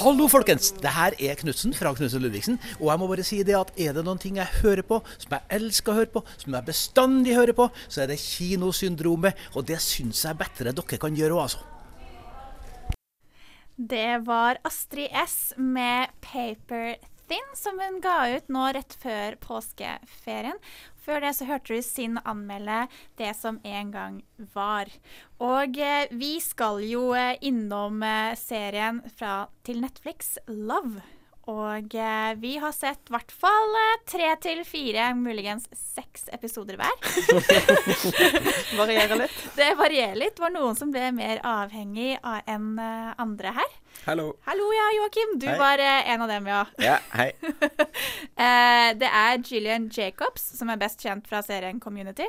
Hallo, 0.00 0.26
folkens. 0.28 0.70
Det 0.76 0.90
her 0.92 1.16
er 1.16 1.38
Knutsen 1.40 1.72
fra 1.76 1.94
Knutsen 1.96 2.22
Ludvigsen. 2.22 2.58
Og 2.78 2.90
jeg 2.90 3.00
må 3.00 3.08
bare 3.08 3.24
si 3.26 3.40
det 3.46 3.56
at 3.56 3.72
er 3.80 3.96
det 3.96 4.04
noen 4.04 4.20
ting 4.20 4.36
jeg 4.40 4.60
hører 4.60 4.84
på, 4.84 5.00
som 5.16 5.36
jeg 5.36 5.58
elsker 5.58 5.92
å 5.92 5.98
høre 6.02 6.12
på, 6.18 6.24
som 6.36 6.56
jeg 6.58 6.68
bestandig 6.68 7.36
hører 7.38 7.56
på, 7.56 7.70
så 7.88 8.04
er 8.04 8.12
det 8.12 8.20
Kinosyndromet. 8.20 9.48
Og 9.56 9.66
det 9.68 9.80
syns 9.84 10.24
jeg 10.26 10.38
bedre 10.40 10.76
dere 10.76 11.00
kan 11.00 11.16
gjøre 11.16 11.38
òg, 11.38 11.44
altså. 11.48 11.64
Det 13.78 14.26
var 14.26 14.58
Astrid 14.66 15.12
S 15.14 15.54
med 15.56 16.10
'Paper 16.20 16.96
Thin', 17.28 17.54
som 17.54 17.78
hun 17.78 18.00
ga 18.00 18.36
ut 18.36 18.48
nå 18.48 18.72
rett 18.74 18.96
før 18.98 19.36
påskeferien. 19.40 20.58
Før 21.08 21.22
det 21.24 21.30
så 21.38 21.46
hørte 21.48 21.72
du 21.72 21.80
Sinn 21.80 22.18
anmelde 22.20 22.82
'Det 23.16 23.32
som 23.36 23.60
en 23.64 23.92
gang 23.92 24.22
var'. 24.54 24.92
Og 25.40 25.78
eh, 25.80 26.04
vi 26.12 26.36
skal 26.38 26.84
jo 26.84 27.14
eh, 27.16 27.38
innom 27.40 28.02
eh, 28.02 28.36
serien 28.36 29.00
fra, 29.16 29.48
til 29.64 29.80
Netflix 29.80 30.36
'Love'. 30.46 31.00
Og 31.48 31.94
eh, 31.96 32.34
vi 32.36 32.56
har 32.60 32.74
sett 32.76 33.08
i 33.08 33.14
hvert 33.14 33.32
fall 33.32 33.76
eh, 33.80 34.00
tre 34.08 34.28
til 34.44 34.60
fire, 34.68 35.06
muligens 35.16 35.64
seks 35.72 36.26
episoder 36.36 36.76
hver. 36.76 36.92
Varierer 38.78 39.22
litt. 39.22 39.38
Det 39.58 39.70
varierer 39.78 40.18
litt. 40.20 40.36
Det 40.36 40.44
var 40.44 40.52
noen 40.52 40.76
som 40.76 40.92
ble 40.92 41.08
mer 41.16 41.40
avhengig 41.48 42.18
av 42.20 42.44
enn 42.52 42.74
eh, 42.84 43.14
andre 43.24 43.54
her. 43.56 43.76
Hallo. 44.04 44.28
Hallo, 44.44 44.68
ja, 44.76 44.90
Joakim. 44.98 45.34
Du 45.40 45.48
Hei. 45.48 45.56
var 45.60 45.80
eh, 45.80 46.12
en 46.12 46.26
av 46.26 46.32
dem, 46.34 46.52
ja. 46.52 46.62
Ja, 46.84 46.98
hei. 47.16 47.32
Eh, 48.38 48.92
det 48.94 49.08
er 49.10 49.40
Gillian 49.42 49.88
Jacobs, 49.90 50.44
som 50.54 50.70
er 50.70 50.78
best 50.78 51.02
kjent 51.02 51.26
fra 51.26 51.40
serien 51.42 51.80
Community, 51.82 52.28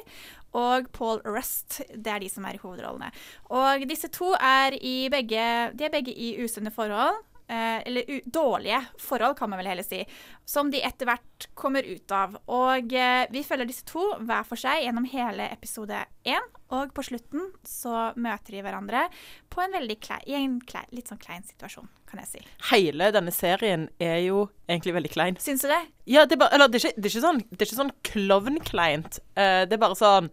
og 0.57 0.87
Paul 0.95 1.21
Rust. 1.21 1.83
Det 1.93 2.09
er 2.09 2.23
de 2.23 2.31
som 2.33 2.47
er 2.49 2.57
i 2.57 2.61
hovedrollene. 2.63 3.11
Og 3.53 3.85
disse 3.91 4.09
to 4.15 4.31
er, 4.33 4.73
i 4.81 5.05
begge, 5.13 5.43
de 5.77 5.85
er 5.85 5.93
begge 5.93 6.15
i 6.15 6.31
usunne 6.41 6.73
forhold. 6.73 7.21
Eh, 7.49 7.87
eller 7.87 8.21
dårlige 8.25 8.83
forhold, 9.01 9.37
kan 9.37 9.49
man 9.49 9.57
vel 9.57 9.71
heller 9.71 9.85
si. 9.85 10.03
Som 10.45 10.69
de 10.69 10.83
etter 10.85 11.07
hvert 11.09 11.47
kommer 11.57 11.81
ut 11.81 12.11
av. 12.13 12.35
Og 12.45 12.93
eh, 12.93 13.25
vi 13.33 13.41
følger 13.45 13.65
disse 13.65 13.87
to 13.89 14.03
hver 14.21 14.45
for 14.45 14.61
seg 14.61 14.83
gjennom 14.83 15.07
hele 15.09 15.47
episode 15.49 16.03
én. 16.29 16.45
Og 16.77 16.93
på 16.93 17.07
slutten 17.07 17.47
så 17.65 18.11
møter 18.21 18.53
de 18.53 18.61
hverandre 18.61 19.07
på 19.49 19.63
en 19.63 19.73
veldig 19.73 19.97
klei, 19.97 20.19
en 20.37 20.59
klei, 20.61 20.83
litt 20.93 21.09
sånn 21.09 21.21
klein 21.23 21.41
situasjon, 21.47 21.89
kan 22.11 22.21
jeg 22.21 22.29
si. 22.35 22.43
Hele 22.69 23.09
denne 23.15 23.33
serien 23.33 23.87
er 23.97 24.19
jo 24.27 24.43
egentlig 24.69 24.93
veldig 24.99 25.13
klein. 25.15 25.41
Syns 25.41 25.65
du 25.65 25.71
det? 25.73 25.81
Ja, 26.05 26.27
det 26.29 26.37
er 26.37 26.43
bare 26.43 26.53
Eller 26.53 26.69
det 26.69 26.83
er 26.83 26.91
ikke, 26.91 27.01
det 27.01 27.09
er 27.09 27.15
ikke 27.15 27.25
sånn, 27.25 27.41
det 27.49 27.57
er 27.57 27.71
ikke 27.71 27.81
sånn 27.81 27.95
klovnkleint. 28.11 29.19
Eh, 29.33 29.63
det 29.65 29.79
er 29.79 29.81
bare 29.87 29.97
sånn 29.97 30.29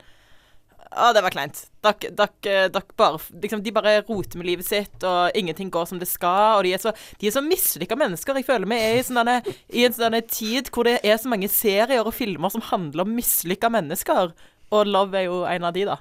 Å, 0.92 1.10
det 1.14 1.22
var 1.24 1.34
kleint. 1.34 1.62
Dere, 1.84 2.10
dere, 2.18 2.66
dere 2.72 2.96
bare 2.98 3.20
liksom, 3.42 3.62
De 3.64 3.72
bare 3.74 3.98
roter 4.06 4.40
med 4.40 4.48
livet 4.48 4.66
sitt, 4.66 4.96
og 5.06 5.36
ingenting 5.38 5.70
går 5.74 5.88
som 5.90 6.00
det 6.00 6.08
skal. 6.10 6.58
Og 6.58 6.66
de 6.66 6.74
er 6.76 6.82
så, 6.82 6.92
de 7.20 7.28
er 7.28 7.34
så 7.34 7.42
mislykka 7.44 7.98
mennesker. 7.98 8.38
Jeg 8.38 8.48
føler 8.48 8.70
vi 8.70 8.80
er 8.80 8.98
i, 9.00 9.06
sånne, 9.06 9.38
i 9.74 9.86
en 9.88 9.96
sånn 9.96 10.18
tid 10.30 10.70
hvor 10.74 10.88
det 10.88 11.00
er 11.02 11.18
så 11.20 11.32
mange 11.32 11.50
serier 11.52 12.06
og 12.06 12.14
filmer 12.16 12.52
som 12.54 12.64
handler 12.70 13.06
om 13.06 13.16
mislykka 13.16 13.72
mennesker. 13.72 14.34
Og 14.74 14.90
Love 14.90 15.18
er 15.18 15.28
jo 15.28 15.42
en 15.48 15.66
av 15.66 15.74
de, 15.76 15.88
da. 15.88 16.00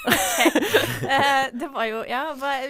Eh, 1.00 1.46
det 1.56 1.68
var 1.72 1.86
jo 1.88 2.02
Ja, 2.08 2.20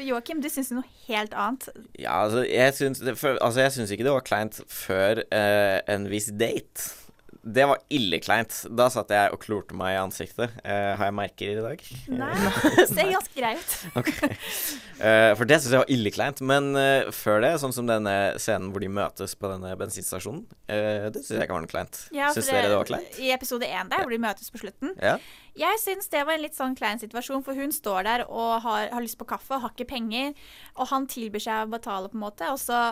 Joakim, 0.07 0.39
du 0.43 0.49
syns 0.51 0.71
noe 0.73 0.87
helt 1.09 1.35
annet. 1.35 1.67
Ja, 1.99 2.23
altså, 2.25 2.45
jeg 2.47 2.75
syns, 2.77 3.03
altså, 3.03 3.85
ikke 3.91 4.07
det 4.07 4.15
var 4.15 4.25
kleint 4.27 4.61
før 4.71 5.23
uh, 5.35 5.79
en 5.91 6.07
viss 6.11 6.31
date. 6.41 6.87
Det 7.43 7.65
var 7.65 7.81
ille 7.89 8.19
kleint. 8.21 8.53
Da 8.77 8.91
satt 8.93 9.13
jeg 9.15 9.33
og 9.33 9.41
klorte 9.41 9.77
meg 9.77 9.95
i 9.95 10.01
ansiktet. 10.01 10.53
Uh, 10.61 10.93
har 10.99 11.09
jeg 11.09 11.17
merker 11.17 11.53
i 11.55 11.65
dag? 11.65 11.85
Nei, 12.13 12.31
det 12.77 12.87
ser 12.91 13.13
ganske 13.15 13.37
grei 13.37 13.57
ut. 13.59 13.77
Eh, 15.01 15.31
for 15.33 15.49
det 15.49 15.57
syns 15.63 15.73
jeg 15.73 15.81
var 15.81 15.91
ille 15.95 16.11
kleint. 16.13 16.43
Men 16.45 16.75
uh, 16.77 17.07
før 17.17 17.39
det, 17.41 17.55
sånn 17.63 17.73
som 17.73 17.87
denne 17.89 18.35
scenen 18.37 18.69
hvor 18.69 18.85
de 18.85 18.91
møtes 18.93 19.33
på 19.33 19.49
denne 19.49 19.71
bensinstasjonen, 19.81 20.43
eh, 20.69 21.07
det 21.09 21.23
syns 21.23 21.39
jeg 21.39 21.47
ikke 21.47 21.57
var 21.57 21.65
noe 21.65 21.73
kleint. 21.73 22.01
Ja, 22.13 22.29
for 22.29 22.43
syns 22.43 22.51
dere 22.53 22.69
det 22.69 22.77
var 22.77 22.91
kleint? 22.91 23.17
I 23.17 23.31
episode 23.33 23.65
én 23.65 23.89
der, 23.89 24.05
hvor 24.05 24.13
de 24.13 24.21
møtes 24.21 24.53
på 24.53 24.61
slutten. 24.61 24.93
Ja. 25.01 25.17
Jeg 25.57 25.81
syns 25.81 26.13
det 26.13 26.27
var 26.29 26.37
en 26.37 26.45
litt 26.45 26.59
sånn 26.59 26.77
klein 26.77 27.01
situasjon, 27.01 27.41
for 27.47 27.57
hun 27.57 27.73
står 27.73 28.05
der 28.11 28.27
og 28.29 28.59
har, 28.67 28.91
har 28.93 29.01
lyst 29.01 29.17
på 29.17 29.31
kaffe 29.33 29.57
og 29.57 29.65
har 29.65 29.73
ikke 29.73 29.89
penger, 29.95 30.37
og 30.77 30.93
han 30.93 31.09
tilbyr 31.09 31.49
seg 31.49 31.65
å 31.65 31.73
betale, 31.73 32.13
på 32.13 32.21
en 32.21 32.27
måte, 32.29 32.53
og 32.53 32.61
så 32.61 32.91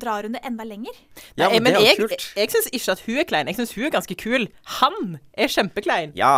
drar 0.00 0.26
hun 0.26 0.34
det 0.36 0.42
enda 0.46 0.64
lenger. 0.68 0.92
Ja, 1.36 1.48
Nei, 1.48 1.60
men 1.60 1.72
det 1.72 1.74
er 1.74 1.80
jo 1.80 1.86
jeg, 1.86 1.96
kult. 2.02 2.26
jeg 2.36 2.50
syns 2.54 2.68
ikke 2.72 2.92
at 2.96 3.02
hun 3.06 3.18
er 3.22 3.28
klein. 3.30 3.50
Jeg 3.50 3.58
syns 3.60 3.74
hun 3.76 3.84
er 3.88 3.94
ganske 3.94 4.16
kul. 4.20 4.46
Han 4.80 5.18
er 5.38 5.48
kjempeklein. 5.54 6.12
Ja. 6.18 6.34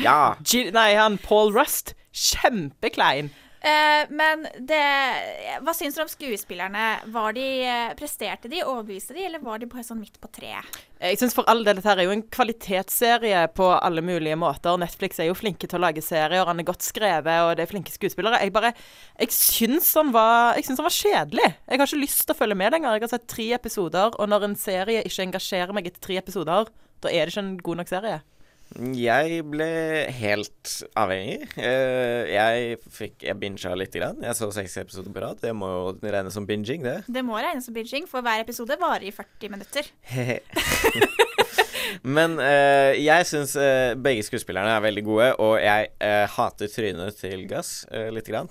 Ja. 0.00 0.34
G 0.46 0.70
nei, 0.72 0.90
han 0.96 1.18
Paul 1.22 1.52
Rust. 1.56 1.94
Kjempeklein. 2.16 3.30
Eh, 3.60 4.06
men 4.08 4.46
det 4.64 4.84
Hva 5.60 5.72
syns 5.76 5.96
du 5.96 6.00
om 6.00 6.08
skuespillerne? 6.08 6.84
Var 7.12 7.34
de, 7.36 7.46
eh, 7.68 7.90
presterte 7.98 8.48
de, 8.48 8.62
overbeviste 8.64 9.12
de, 9.12 9.26
eller 9.26 9.42
var 9.44 9.60
de 9.60 9.68
bare 9.68 9.84
sånn 9.84 10.00
midt 10.00 10.16
på 10.20 10.30
treet? 10.32 10.78
Jeg 11.00 11.18
synes 11.20 11.36
for 11.36 11.44
all 11.48 11.60
del 11.64 11.76
Dette 11.76 11.88
her 11.88 12.00
er 12.00 12.08
jo 12.08 12.14
en 12.14 12.24
kvalitetsserie 12.24 13.42
på 13.56 13.68
alle 13.76 14.00
mulige 14.00 14.38
måter. 14.40 14.80
Netflix 14.80 15.20
er 15.20 15.28
jo 15.28 15.36
flinke 15.36 15.68
til 15.68 15.76
å 15.76 15.84
lage 15.84 16.00
serier, 16.04 16.48
han 16.48 16.60
er 16.60 16.68
godt 16.68 16.84
skrevet, 16.84 17.44
og 17.44 17.56
det 17.56 17.66
er 17.66 17.72
flinke 17.72 17.92
skuespillere. 17.92 18.40
Jeg 18.40 18.52
bare 18.52 18.72
Jeg 19.18 19.28
syns 19.28 19.92
han 19.94 20.12
var 20.12 20.56
Jeg 20.56 20.64
syns 20.64 20.80
han 20.80 20.88
var 20.88 20.96
kjedelig. 20.96 21.48
Jeg 21.68 21.78
har 21.78 21.86
ikke 21.86 22.00
lyst 22.00 22.26
til 22.26 22.34
å 22.34 22.40
følge 22.40 22.56
med 22.56 22.72
lenger. 22.72 22.96
Jeg 22.96 23.02
har 23.02 23.14
sett 23.18 23.28
tre 23.28 23.52
episoder, 23.52 24.16
og 24.16 24.28
når 24.28 24.44
en 24.44 24.56
serie 24.56 25.04
ikke 25.04 25.28
engasjerer 25.28 25.72
meg 25.76 25.86
etter 25.86 26.00
tre 26.00 26.16
episoder, 26.16 26.72
da 27.00 27.08
er 27.08 27.26
det 27.26 27.34
ikke 27.34 27.44
en 27.44 27.56
god 27.58 27.76
nok 27.76 27.88
serie. 27.88 28.20
Jeg 28.78 29.40
ble 29.50 29.66
helt 30.14 30.72
avhengig. 30.94 31.48
Eh, 31.58 32.28
jeg 32.30 32.76
fikk 32.94 33.24
Jeg 33.26 33.34
binga 33.40 33.72
lite 33.74 33.98
grann. 33.98 34.20
Jeg 34.22 34.36
så 34.38 34.46
seks 34.54 34.76
episoder 34.84 35.10
på 35.14 35.24
rad. 35.24 35.40
Det 35.42 35.50
må 35.56 35.66
jo 35.72 35.96
regnes 36.04 36.36
som 36.36 36.46
binging, 36.46 36.84
det. 36.86 37.00
Det 37.10 37.24
må 37.26 37.34
regnes 37.42 37.66
som 37.66 37.74
binging, 37.74 38.06
for 38.10 38.22
hver 38.22 38.44
episode 38.44 38.76
varer 38.80 39.08
i 39.10 39.12
40 39.14 39.50
minutter. 39.56 39.90
Men 42.06 42.36
uh, 42.38 42.94
jeg 42.94 43.26
syns 43.26 43.56
uh, 43.58 43.96
begge 43.98 44.22
skuespillerne 44.22 44.76
er 44.76 44.84
veldig 44.84 45.02
gode, 45.04 45.28
og 45.42 45.56
jeg 45.58 45.90
uh, 45.98 46.30
hater 46.36 46.70
trynet 46.70 47.18
til 47.18 47.42
Gus 47.50 47.72
uh, 47.90 48.06
lite 48.14 48.30
grann. 48.30 48.50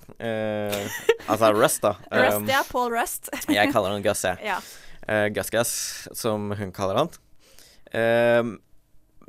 Altså 1.30 1.54
Rust, 1.56 1.82
da. 1.86 1.96
Rust, 2.12 2.42
Um, 2.44 2.50
ja. 2.52 2.62
Paul 2.68 2.92
Rust. 2.94 3.32
jeg 3.48 3.72
kaller 3.72 3.96
han 3.96 4.04
Gus, 4.04 4.26
jeg. 4.28 4.44
Ja. 4.44 4.60
Eh, 5.10 5.30
Gus 5.34 5.50
Gus, 5.50 5.72
som 6.14 6.52
hun 6.60 6.72
kaller 6.76 7.00
han. 7.06 7.16
Um, 7.90 8.58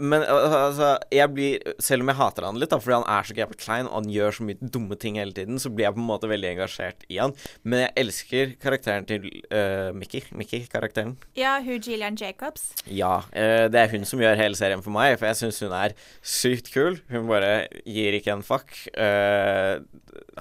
men 0.00 0.25
altså, 0.25 0.95
jeg 1.12 1.30
blir 1.35 1.75
Selv 1.83 2.04
om 2.04 2.11
jeg 2.11 2.19
hater 2.19 2.47
han 2.47 2.59
litt, 2.61 2.73
da, 2.73 2.80
fordi 2.80 2.97
han 2.99 3.07
er 3.12 3.28
så 3.28 3.37
jævlig 3.37 3.59
klein 3.61 3.88
og 3.88 3.97
han 3.99 4.11
gjør 4.12 4.37
så 4.38 4.47
mye 4.49 4.71
dumme 4.75 4.99
ting 5.00 5.19
hele 5.21 5.35
tiden, 5.37 5.61
så 5.62 5.71
blir 5.73 5.87
jeg 5.87 5.97
på 5.97 6.02
en 6.02 6.09
måte 6.09 6.30
veldig 6.30 6.50
engasjert 6.54 7.04
i 7.12 7.21
han. 7.21 7.35
Men 7.62 7.85
jeg 7.85 7.92
elsker 8.04 8.54
karakteren 8.62 9.07
til 9.09 9.26
uh, 9.52 9.90
Mickey. 9.97 10.25
Mickey-karakteren. 10.37 11.16
ja, 11.38 11.59
hun 11.64 11.80
Gillian 11.85 12.19
Jacobs. 12.21 12.71
Ja, 12.87 13.21
Uh, 13.30 13.69
det 13.71 13.78
er 13.78 13.92
hun 13.92 14.04
som 14.09 14.21
gjør 14.23 14.38
hele 14.38 14.59
serien 14.59 14.83
for 14.85 14.95
meg, 14.95 15.14
for 15.21 15.28
jeg 15.30 15.38
syns 15.38 15.61
hun 15.64 15.75
er 15.76 15.95
sykt 16.23 16.71
kul. 16.75 16.99
Hun 17.12 17.28
bare 17.28 17.69
gir 17.87 18.16
ikke 18.16 18.35
en 18.35 18.45
fuck. 18.47 18.73
Uh, 18.97 19.83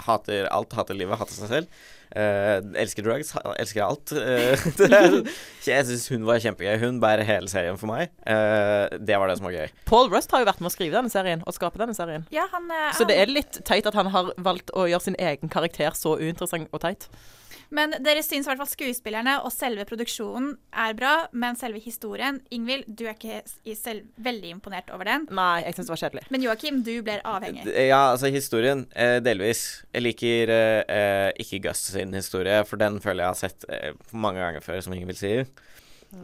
hater 0.06 0.48
alt, 0.50 0.74
hater 0.76 0.98
livet, 0.98 1.18
hater 1.20 1.36
seg 1.36 1.52
selv. 1.52 1.80
Eh, 2.10 2.56
elsker 2.82 3.06
drugs, 3.06 3.34
elsker 3.56 3.84
alt. 3.86 4.14
Uh, 4.80 5.26
jeg 5.64 5.84
syns 5.86 6.06
hun 6.10 6.24
var 6.26 6.40
kjempegøy. 6.42 6.78
Hun 6.82 6.98
bærer 7.02 7.26
hele 7.28 7.48
serien 7.50 7.76
for 7.78 7.90
meg. 7.90 8.10
Uh, 8.24 8.88
det 8.98 9.18
var 9.20 9.30
det 9.30 9.36
som 9.38 9.46
var 9.46 9.54
gøy. 9.54 9.74
Paul 9.88 10.10
Rust 10.12 10.32
har 10.34 10.42
jo 10.42 10.48
vært 10.48 10.62
med 10.62 10.70
å 10.70 10.74
skrive 10.74 10.96
denne 10.96 11.12
serien 11.12 11.44
og 11.46 11.54
skape 11.56 11.80
denne 11.80 11.94
serien. 11.96 12.24
Ja, 12.34 12.46
han, 12.52 12.70
Så 12.96 13.06
det 13.08 13.18
er 13.20 13.30
litt 13.30 13.60
teit 13.68 13.88
at 13.88 13.96
han 13.98 14.10
har 14.14 14.32
valgt 14.40 14.72
å 14.74 14.86
gjøre 14.90 15.10
sin 15.10 15.18
egen 15.20 15.52
karakter 15.52 15.94
så 15.98 16.16
uinteressant 16.18 16.72
og 16.74 16.82
teit. 16.82 17.06
Men 17.74 17.94
dere 18.02 18.22
syns 18.26 18.46
i 18.46 18.50
hvert 18.50 18.58
fall 18.58 18.70
skuespillerne 18.70 19.36
og 19.44 19.52
selve 19.54 19.84
produksjonen 19.86 20.56
er 20.74 20.96
bra, 20.98 21.12
men 21.30 21.58
selve 21.58 21.78
historien 21.82 22.40
Ingvild, 22.50 22.88
du 22.88 23.04
er 23.06 23.14
ikke 23.14 23.40
i 23.62 23.76
selv 23.78 24.08
veldig 24.18 24.50
imponert 24.56 24.90
over 24.94 25.06
den. 25.06 25.28
Nei, 25.30 25.62
jeg 25.62 25.76
syns 25.76 25.86
det 25.90 25.94
var 25.94 26.02
kjedelig. 26.02 26.24
Men 26.34 26.46
Joakim, 26.46 26.82
du 26.86 26.92
blir 27.06 27.22
avhengig. 27.22 27.66
Ja, 27.70 28.02
altså 28.10 28.32
historien, 28.34 28.86
eh, 28.98 29.18
delvis. 29.22 29.64
Jeg 29.94 30.06
liker 30.06 30.54
eh, 30.56 30.82
eh, 30.90 31.30
ikke 31.42 31.62
Gus 31.68 31.86
sin 31.94 32.14
historie, 32.16 32.62
for 32.66 32.80
den 32.80 32.98
føler 33.02 33.24
jeg 33.24 33.34
har 33.36 33.40
sett 33.44 33.68
eh, 33.70 33.92
mange 34.12 34.42
ganger 34.42 34.66
før, 34.66 34.82
som 34.82 34.96
Ingvild 34.96 35.20
sier. 35.22 35.46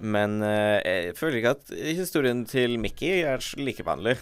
Men 0.02 0.40
eh, 0.42 0.80
jeg 0.82 1.14
føler 1.18 1.38
ikke 1.40 1.54
at 1.60 1.76
historien 1.94 2.42
til 2.50 2.74
Mickey 2.82 3.22
er 3.22 3.38
like 3.62 3.86
vanlig. 3.86 4.16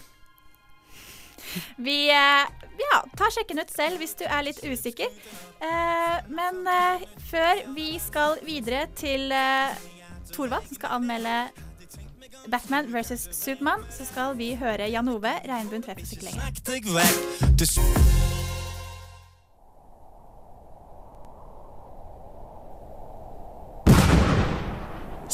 Vi 1.77 1.99
eh, 2.11 2.45
ja, 2.85 3.01
ta 3.17 3.31
sjekken 3.35 3.61
ut 3.63 3.71
selv 3.75 4.03
hvis 4.03 4.17
du 4.19 4.25
er 4.27 4.47
litt 4.47 4.63
usikker. 4.65 5.13
Eh, 5.61 6.17
men 6.29 6.63
eh, 6.71 7.05
før 7.31 7.63
vi 7.77 7.95
skal 8.03 8.39
videre 8.47 8.87
til 8.99 9.33
Thorvald, 10.33 10.67
som 10.71 10.81
skal 10.81 10.99
anmelde 10.99 11.37
Batman 12.51 12.91
versus 12.93 13.29
Supermann, 13.33 13.85
så 13.91 14.05
skal 14.05 14.37
vi 14.39 14.53
høre 14.61 14.91
Jan 14.91 15.09
Ove, 15.09 15.33
'Regnbuen 15.45 15.83
treffer 15.83 16.21
lenger'. 16.21 16.53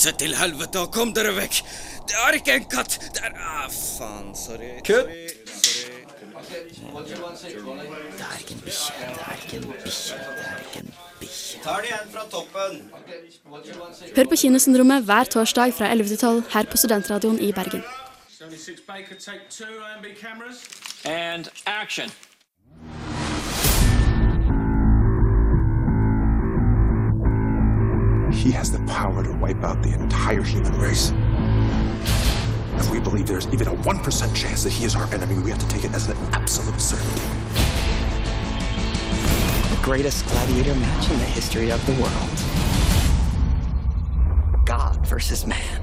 Se 0.01 0.13
til 0.17 0.33
helvete 0.37 0.81
og 0.81 0.93
kom 0.95 1.11
dere 1.13 1.35
vekk! 1.37 1.59
Det 2.09 2.17
er 2.27 2.39
ikke 2.39 2.55
en 2.57 2.69
katt! 2.73 2.95
Det 3.15 3.21
er 3.27 3.35
Ah, 3.37 3.67
faen. 3.69 4.31
Sorry. 4.35 4.71
Kutt! 4.87 6.00
Det 6.51 6.57
er 6.57 8.39
ikke 8.39 8.55
en 8.55 8.61
bikkje. 8.65 8.93
Det 8.99 9.23
er 9.27 9.37
ikke 9.43 9.57
en 9.57 9.73
bikkje. 9.73 10.15
Det 10.19 10.45
er 10.47 10.59
ikke 10.59 10.79
en 10.81 10.95
bikkje. 11.21 11.61
Tar 11.63 11.77
det 11.77 11.85
igjen 11.91 12.09
fra 12.15 12.23
toppen. 12.31 12.73
Hør 14.17 14.25
på 14.25 14.37
Kinosyndromet 14.37 15.05
hver 15.05 15.25
torsdag 15.25 15.75
fra 15.75 15.93
11 15.93 16.09
til 16.09 16.19
12 16.19 16.43
her 16.53 16.65
på 16.71 16.77
Studentradioen 16.77 17.39
i 17.41 17.53
Bergen. 17.53 17.83
76 18.29 18.81
Baker, 18.87 19.15
take 19.15 19.41
two, 19.51 19.75
AMB 19.95 20.07
cameras. 20.21 20.59
And 21.05 21.49
action. 21.67 22.11
He 28.33 28.51
has 28.51 28.73
the 28.73 28.83
power 28.87 29.23
to 29.23 29.33
wipe 29.33 29.63
out 29.63 29.83
the 29.83 29.93
entire 29.93 30.43
human 30.43 30.81
race. 30.81 31.13
If 32.81 32.91
we 32.91 32.99
believe 32.99 33.27
there's 33.27 33.47
even 33.49 33.69
a 33.69 33.75
1% 33.75 34.35
chance 34.35 34.65
that 34.65 34.73
he 34.73 34.87
is 34.87 34.97
our 34.97 35.07
enemy, 35.13 35.39
we 35.43 35.51
have 35.51 35.61
to 35.61 35.69
take 35.69 35.85
it 35.85 35.95
as 35.95 36.09
an 36.09 36.17
absolute 36.33 36.81
certainty. 36.81 37.21
The 39.69 39.81
greatest 39.83 40.27
gladiator 40.27 40.75
match 40.75 41.11
in 41.11 41.19
the 41.19 41.27
history 41.27 41.71
of 41.71 41.85
the 41.85 41.93
world. 42.01 42.31
God 44.65 45.07
versus 45.07 45.47
man. 45.47 45.83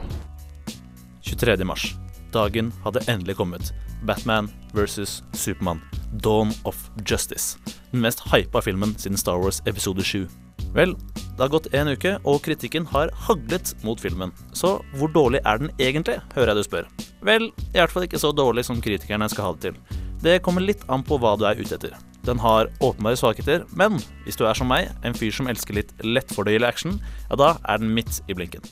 23. 1.22 1.64
mars. 1.64 1.96
Dagen 2.32 2.74
hadde 2.84 3.00
endelig 3.08 3.38
kommet. 3.38 3.74
Batman 4.02 4.50
versus 4.74 5.22
Supermann. 5.34 5.82
Dawn 6.24 6.54
of 6.64 6.90
Justice. 7.06 7.58
Den 7.92 8.02
mest 8.02 8.20
hypa 8.20 8.62
filmen 8.62 8.96
siden 8.98 9.18
Star 9.18 9.38
Wars 9.38 9.62
episode 9.66 10.02
7. 10.04 10.47
Vel, 10.78 10.94
det 11.18 11.42
har 11.42 11.50
gått 11.50 11.72
en 11.74 11.90
uke, 11.90 12.12
og 12.22 12.44
kritikken 12.46 12.86
har 12.92 13.10
haglet 13.26 13.72
mot 13.82 14.02
filmen. 14.02 14.30
Så 14.54 14.76
hvor 14.98 15.10
dårlig 15.10 15.42
er 15.42 15.58
den 15.62 15.72
egentlig, 15.82 16.20
hører 16.36 16.54
jeg 16.54 16.60
du 16.60 16.68
spør. 16.68 16.92
Vel, 17.26 17.48
i 17.74 17.80
hvert 17.80 17.94
fall 17.94 18.06
ikke 18.06 18.22
så 18.22 18.30
dårlig 18.30 18.68
som 18.68 18.82
kritikerne 18.84 19.26
skal 19.34 19.48
ha 19.48 19.56
det 19.56 19.72
til. 19.72 20.04
Det 20.22 20.40
kommer 20.46 20.62
litt 20.62 20.86
an 20.94 21.02
på 21.06 21.18
hva 21.22 21.34
du 21.38 21.48
er 21.50 21.58
ute 21.58 21.80
etter. 21.80 21.98
Den 22.30 22.38
har 22.44 22.70
åpenbare 22.84 23.18
svakheter, 23.18 23.66
men 23.74 23.98
hvis 24.26 24.38
du 24.38 24.46
er 24.46 24.58
som 24.58 24.70
meg, 24.70 24.92
en 25.02 25.18
fyr 25.18 25.34
som 25.34 25.50
elsker 25.50 25.80
litt 25.80 25.94
lettfordøyelig 26.06 26.70
action, 26.70 27.00
ja 27.32 27.42
da 27.42 27.56
er 27.66 27.82
den 27.82 27.94
midt 27.98 28.22
i 28.30 28.38
blinken. 28.38 28.66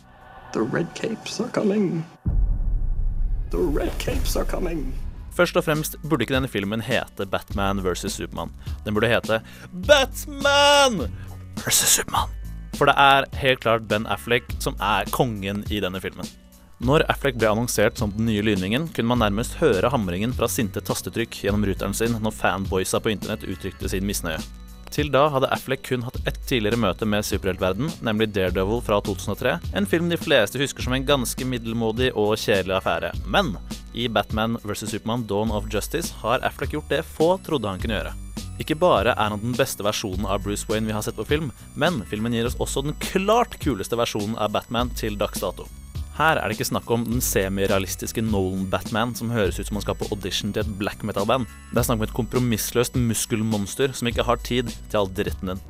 The 0.53 0.61
red 0.61 0.93
capes 0.93 1.39
are 1.41 1.49
coming. 1.49 2.03
The 3.49 3.61
red 3.61 3.93
capes 3.97 4.37
are 4.37 4.45
coming. 4.45 4.91
Først 5.35 5.57
og 5.57 5.65
fremst 5.65 5.97
burde 6.05 6.23
ikke 6.23 6.37
denne 6.37 6.47
filmen 6.47 6.85
hete 6.85 7.25
Batman 7.27 7.81
versus 7.83 8.13
Supermann. 8.15 8.53
Den 8.85 8.95
burde 8.95 9.09
hete 9.11 9.41
Batman 9.87 11.09
versus 11.63 11.95
Supermann. 11.97 12.33
For 12.75 12.89
det 12.89 12.95
er 12.99 13.29
helt 13.39 13.61
klart 13.63 13.87
Ben 13.87 14.07
Affleck 14.11 14.49
som 14.59 14.75
er 14.83 15.07
kongen 15.15 15.63
i 15.71 15.79
denne 15.83 16.01
filmen. 16.03 16.27
Når 16.83 17.05
Affleck 17.07 17.37
ble 17.39 17.47
annonsert 17.47 17.95
som 17.97 18.11
den 18.11 18.27
nye 18.27 18.43
lynvingen, 18.43 18.89
kunne 18.91 19.13
man 19.13 19.21
nærmest 19.23 19.55
høre 19.61 19.89
hamringen 19.93 20.33
fra 20.35 20.49
sinte 20.51 20.83
tastetrykk 20.83 21.37
gjennom 21.45 21.63
ruteren 21.63 21.95
sin 21.95 22.17
når 22.19 22.35
fanboysa 22.35 22.99
på 22.99 23.13
internett 23.13 23.47
uttrykte 23.47 23.89
sin 23.91 24.03
misnøye. 24.07 24.41
Til 24.91 25.09
da 25.11 25.25
hadde 25.31 25.49
Affleck 25.51 25.85
kun 25.87 26.03
hatt 26.05 26.19
ett 26.27 26.37
tidligere 26.47 26.79
møte 26.79 27.07
med 27.09 27.25
superheltverden, 27.25 27.89
nemlig 28.05 28.29
Daredevil 28.35 28.83
fra 28.85 28.99
2003, 29.03 29.55
en 29.75 29.87
film 29.89 30.11
de 30.11 30.19
fleste 30.19 30.61
husker 30.61 30.85
som 30.85 30.95
en 30.95 31.07
ganske 31.07 31.47
middelmådig 31.47 32.11
og 32.13 32.35
kjedelig 32.39 32.77
affære. 32.77 33.11
Men 33.25 33.55
i 33.95 34.07
Batman 34.11 34.59
vs. 34.63 34.85
Supermann 34.91 35.25
Dawn 35.27 35.51
of 35.55 35.71
Justice 35.71 36.13
har 36.21 36.43
Affleck 36.47 36.75
gjort 36.75 36.91
det 36.91 37.03
få 37.07 37.35
trodde 37.43 37.71
han 37.71 37.81
kunne 37.81 37.99
gjøre. 37.99 38.15
Ikke 38.61 38.77
bare 38.79 39.11
er 39.15 39.31
han 39.33 39.41
den 39.41 39.55
beste 39.57 39.83
versjonen 39.83 40.27
av 40.27 40.43
Bruce 40.45 40.67
Wayne 40.69 40.87
vi 40.87 40.95
har 40.95 41.03
sett 41.03 41.17
på 41.17 41.27
film, 41.27 41.49
men 41.75 42.03
filmen 42.09 42.35
gir 42.35 42.47
oss 42.47 42.55
også 42.61 42.85
den 42.85 42.95
klart 43.03 43.57
kuleste 43.59 43.99
versjonen 43.99 44.37
av 44.39 44.53
Batman 44.55 44.93
til 44.95 45.17
dags 45.19 45.43
dato. 45.43 45.67
Her 46.15 46.39
er 46.39 46.47
det 46.47 46.55
ikke 46.55 46.69
snakk 46.69 46.87
om 46.95 47.03
den 47.03 47.19
semirealistiske 47.19 48.21
Nolan-Batman 48.23 49.11
som 49.19 49.33
høres 49.35 49.59
ut 49.59 49.67
som 49.67 49.75
han 49.75 49.83
skal 49.83 49.97
på 49.99 50.07
audition 50.15 50.53
til 50.55 50.63
et 50.63 50.77
black 50.79 51.03
metal-band. 51.03 51.43
Det 51.73 51.81
er 51.81 51.87
snakk 51.89 51.99
om 51.99 52.07
et 52.07 52.15
kompromissløst 52.15 52.95
muskelmonster 52.95 53.91
som 53.91 54.07
ikke 54.07 54.23
har 54.23 54.39
tid 54.47 54.71
til 54.71 55.01
all 55.01 55.11
dritten 55.11 55.51
din. 55.51 55.65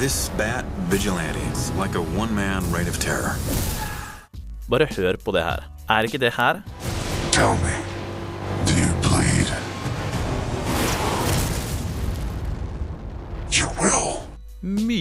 This 0.00 0.30
bat 0.38 0.64
vigilante 0.88 1.36
is 1.52 1.68
like 1.76 1.94
a 1.94 2.00
one 2.16 2.32
man 2.32 2.64
reign 2.72 2.88
of 2.88 2.96
terror. 2.96 3.36
Bare 4.70 4.88
hør 4.96 5.20
på 5.20 5.36
det 5.36 5.44
her. 5.44 5.68
Er 5.90 6.08
ikke 6.08 6.18
det 6.18 6.32
her 6.38 6.62
Tell 7.32 7.52
me, 7.60 7.76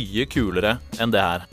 mye 0.10 0.26
kulere 0.26 0.78
enn 1.00 1.12
det 1.13 1.22
her. 1.22 1.45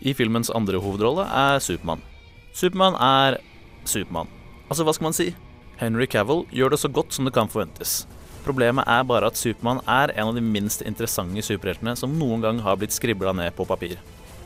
I 0.00 0.14
filmens 0.16 0.50
andre 0.50 0.78
hovedrolle 0.80 1.26
er 1.26 1.58
Supermann. 1.60 2.00
Supermann 2.54 2.94
er 2.96 3.40
Supermann. 3.84 4.28
Altså, 4.70 4.84
hva 4.84 4.94
skal 4.94 5.10
man 5.10 5.16
si? 5.16 5.34
Henry 5.80 6.06
Cavill 6.06 6.46
gjør 6.54 6.70
det 6.70 6.80
så 6.80 6.88
godt 6.88 7.12
som 7.12 7.26
det 7.26 7.34
kan 7.34 7.50
forventes. 7.50 8.06
Problemet 8.44 8.86
er 8.88 9.02
bare 9.04 9.28
at 9.28 9.36
Supermann 9.36 9.82
er 9.88 10.14
en 10.14 10.30
av 10.30 10.38
de 10.38 10.44
minst 10.44 10.84
interessante 10.86 11.42
superheltene 11.44 11.96
som 11.98 12.14
noen 12.16 12.40
gang 12.44 12.62
har 12.64 12.78
blitt 12.80 12.94
skribla 12.94 13.34
ned 13.36 13.52
på 13.56 13.66
papir. 13.68 13.98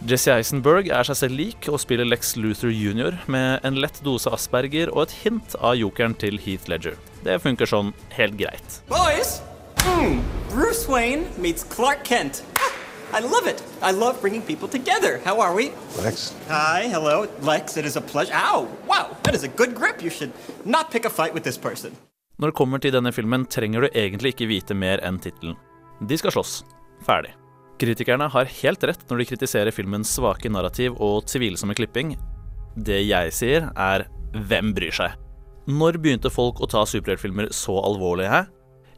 Jesse 0.05 0.35
Eisenberg 0.35 0.91
er 0.93 1.07
seg 1.09 1.17
selv 1.17 1.39
lik 1.39 1.67
og 1.73 1.79
spiller 1.81 2.05
Lex 2.05 2.35
Luthor 2.37 2.69
jr. 2.69 3.15
med 3.25 3.65
en 3.65 3.79
lett 3.81 4.03
dose 4.05 4.29
Asperger 4.29 4.91
og 4.93 5.07
et 5.07 5.15
hint 5.23 5.55
av 5.65 5.79
jokeren 5.81 6.13
til 6.21 6.37
Heath 6.45 6.69
Ledger. 6.69 6.99
Det 7.25 7.39
funker 7.41 7.71
sånn 7.71 7.95
helt 8.13 8.37
greit. 8.37 8.83
Boys, 8.91 9.39
mm, 9.81 10.19
Bruce 10.51 10.85
Wayne 10.93 11.25
meets 11.41 11.65
Clark 11.73 12.05
Kent. 12.05 12.43
I 13.15 13.21
love 13.25 13.49
it. 13.49 13.63
I 13.81 13.93
love 13.93 14.21
bringing 14.21 14.43
people 14.43 14.69
together. 14.69 15.23
How 15.25 15.41
are 15.41 15.55
we? 15.57 15.71
Lex. 16.03 16.35
Hi, 16.51 16.83
hello, 16.93 17.27
Lex. 17.41 17.79
It 17.79 17.87
is 17.87 17.97
a 17.97 18.03
pleasure. 18.03 18.35
Ow, 18.35 18.69
wow, 18.87 19.17
that 19.23 19.35
is 19.35 19.45
a 19.45 19.49
good 19.49 19.75
grip. 19.75 20.03
You 20.03 20.11
should 20.11 20.33
not 20.67 20.91
pick 20.91 21.07
a 21.07 21.11
fight 21.11 21.33
with 21.33 21.45
this 21.45 21.57
person. 21.57 21.97
Når 22.37 22.51
det 22.53 22.57
kommer 22.59 22.79
til 22.79 22.93
denne 22.93 23.13
filmen, 23.13 23.47
trenger 23.47 23.87
du 23.87 23.89
egentlig 23.95 24.35
ikke 24.35 24.51
vite 24.51 24.75
mer 24.77 25.01
enn 25.01 25.17
tittelen. 25.23 25.57
De 26.05 26.19
skal 26.19 26.35
slåss. 26.35 26.65
Ferdig. 27.07 27.33
Kritikerne 27.81 28.29
har 28.31 28.51
helt 28.61 28.85
rett 28.87 29.03
når 29.09 29.21
de 29.21 29.27
kritiserer 29.33 29.75
filmens 29.75 30.13
svake 30.15 30.51
narrativ 30.53 30.95
og 31.03 31.25
tvilsomme 31.27 31.75
klipping. 31.75 32.15
Det 32.75 33.01
jeg 33.03 33.33
sier, 33.35 33.71
er 33.75 34.07
hvem 34.47 34.71
bryr 34.77 34.95
seg? 34.95 35.17
Når 35.67 35.99
begynte 36.03 36.31
folk 36.31 36.61
å 36.63 36.69
ta 36.71 36.85
superheltfilmer 36.87 37.51
så 37.55 37.75
alvorlig, 37.83 38.29
hæ? 38.31 38.45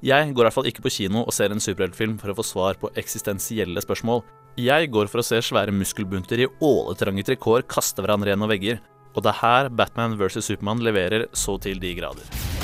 Jeg 0.05 0.35
går 0.35 0.45
i 0.45 0.47
hvert 0.47 0.57
fall 0.59 0.69
ikke 0.69 0.85
på 0.85 0.93
kino 0.93 1.23
og 1.25 1.33
ser 1.33 1.55
en 1.55 1.63
superheltfilm 1.63 2.19
for 2.21 2.33
å 2.33 2.37
få 2.37 2.45
svar 2.45 2.77
på 2.81 2.91
eksistensielle 3.01 3.81
spørsmål. 3.81 4.21
Jeg 4.61 4.91
går 4.93 5.09
for 5.13 5.23
å 5.23 5.27
se 5.27 5.41
svære 5.45 5.73
muskelbunter 5.73 6.45
i 6.45 6.51
åletrange 6.65 7.25
trikår 7.29 7.65
kaste 7.71 8.05
hverandre 8.05 8.35
gjennom 8.35 8.53
vegger. 8.53 8.83
Og 9.17 9.25
det 9.25 9.33
er 9.33 9.41
her 9.41 9.73
Batman 9.73 10.19
vs. 10.21 10.43
Supermann 10.45 10.85
leverer 10.85 11.27
så 11.33 11.57
til 11.61 11.81
de 11.81 11.97
grader. 11.97 12.56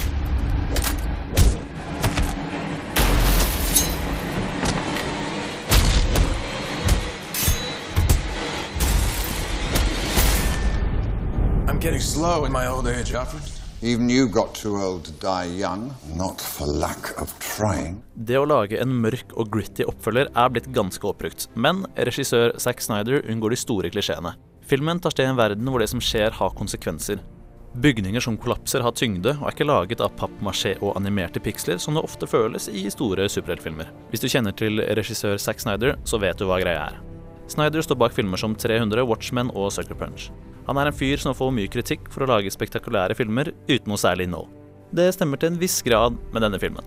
Getting 11.83 12.01
slow 12.01 12.45
in 12.45 12.53
my 12.53 12.67
old 12.67 12.87
age, 12.87 13.13
Alfred. 13.15 13.43
Even 13.83 14.09
you 14.09 14.29
got 14.29 14.55
too 14.55 14.77
old 14.77 15.05
to 15.05 15.13
die 15.13 15.47
young, 15.59 15.93
not 16.17 16.41
for 16.41 16.67
lack 16.67 17.21
of 17.21 17.35
trying. 17.39 18.03
Det 18.15 18.39
å 18.39 18.47
lage 18.47 18.79
en 18.79 18.93
mørk 19.03 19.35
og 19.35 19.51
gritty 19.51 19.83
oppfølger 19.91 20.31
er 20.31 20.53
blitt 20.55 20.71
ganske 20.71 21.03
oppbrukt, 21.09 21.49
men 21.59 21.83
regissør 21.97 22.55
Zack 22.63 22.85
Snyder 22.85 23.27
unngår 23.27 23.57
de 23.57 23.59
store 23.59 23.91
klisjeene. 23.91 24.37
Filmen 24.63 25.03
tar 25.03 25.11
sted 25.11 25.27
i 25.27 25.33
en 25.33 25.41
verden 25.41 25.67
hvor 25.67 25.83
det 25.83 25.91
som 25.91 26.03
skjer, 26.03 26.31
har 26.39 26.55
konsekvenser. 26.55 27.19
Bygninger 27.83 28.23
som 28.23 28.37
kollapser, 28.39 28.85
har 28.87 28.95
tyngde 28.95 29.35
og 29.41 29.49
er 29.49 29.57
ikke 29.57 29.67
laget 29.67 30.05
av 30.05 30.15
pappmasjé 30.21 30.77
og 30.79 30.95
animerte 31.01 31.43
piksler, 31.43 31.83
som 31.83 31.99
det 31.99 32.05
ofte 32.07 32.29
føles 32.31 32.69
i 32.71 32.85
store 32.95 33.27
superheltfilmer. 33.33 33.91
Hvis 34.13 34.23
du 34.23 34.31
kjenner 34.31 34.55
til 34.55 34.79
regissør 34.95 35.41
Zack 35.43 35.65
Snyder, 35.65 35.99
så 36.07 36.23
vet 36.23 36.39
du 36.39 36.47
hva 36.47 36.63
greia 36.63 36.93
er. 36.93 37.03
Snyder 37.51 37.83
står 37.85 37.99
bak 37.99 38.15
filmer 38.15 38.41
som 38.41 38.55
300, 38.55 39.03
Watchmen 39.09 39.51
og 39.55 39.73
Sucker 39.75 39.99
Punch. 39.99 40.31
Han 40.69 40.79
er 40.79 40.89
en 40.89 40.97
fyr 40.97 41.19
som 41.19 41.35
får 41.35 41.51
mye 41.55 41.71
kritikk 41.71 42.07
for 42.13 42.25
å 42.25 42.31
lage 42.31 42.53
spektakulære 42.55 43.17
filmer 43.19 43.51
uten 43.69 43.91
noe 43.91 44.01
særlig 44.01 44.29
innhold. 44.29 44.51
Det 44.95 45.09
stemmer 45.17 45.41
til 45.41 45.53
en 45.53 45.61
viss 45.61 45.81
grad 45.83 46.19
med 46.35 46.45
denne 46.45 46.61
filmen. 46.63 46.85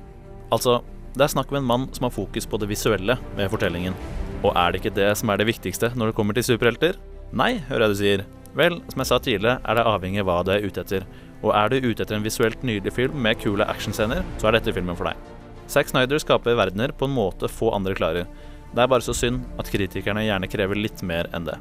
Altså, 0.54 0.80
det 1.16 1.26
er 1.26 1.34
snakk 1.34 1.52
om 1.52 1.60
en 1.60 1.68
mann 1.68 1.90
som 1.96 2.08
har 2.08 2.16
fokus 2.16 2.48
på 2.48 2.60
det 2.62 2.70
visuelle 2.70 3.18
med 3.36 3.52
fortellingen. 3.52 3.98
Og 4.46 4.54
er 4.54 4.72
det 4.72 4.82
ikke 4.82 4.96
det 4.96 5.12
som 5.20 5.32
er 5.32 5.42
det 5.42 5.50
viktigste 5.50 5.92
når 5.96 6.12
det 6.12 6.18
kommer 6.18 6.38
til 6.38 6.46
superhelter? 6.46 7.00
Nei, 7.36 7.56
hører 7.70 7.88
jeg 7.88 7.94
du 7.94 8.00
sier. 8.00 8.26
Vel, 8.56 8.78
som 8.92 9.02
jeg 9.02 9.10
sa 9.10 9.20
tidligere, 9.20 9.60
er 9.68 9.76
det 9.76 9.88
avhengig 9.90 10.22
av 10.22 10.30
hva 10.30 10.42
du 10.46 10.52
er 10.54 10.64
ute 10.64 10.84
etter. 10.86 11.08
Og 11.44 11.52
er 11.52 11.72
du 11.72 11.90
ute 11.90 12.06
etter 12.06 12.16
en 12.16 12.26
visuelt 12.26 12.62
nydelig 12.64 12.94
film 12.96 13.18
med 13.26 13.42
kule 13.42 13.68
actionscener, 13.68 14.24
så 14.40 14.48
er 14.48 14.58
dette 14.58 14.74
filmen 14.76 14.96
for 14.96 15.10
deg. 15.10 15.34
Zack 15.72 15.90
Snyder 15.90 16.22
skaper 16.22 16.56
verdener 16.56 16.94
på 16.96 17.10
en 17.10 17.16
måte 17.16 17.50
få 17.52 17.74
andre 17.76 17.96
klarer. 17.98 18.30
Det 18.76 18.84
er 18.84 18.92
bare 18.92 19.06
så 19.06 19.14
synd 19.16 19.46
at 19.56 19.70
kritikerne 19.72 20.26
gjerne 20.26 20.50
krever 20.52 20.76
litt 20.76 21.00
mer 21.08 21.30
enn 21.36 21.46
det. 21.48 21.56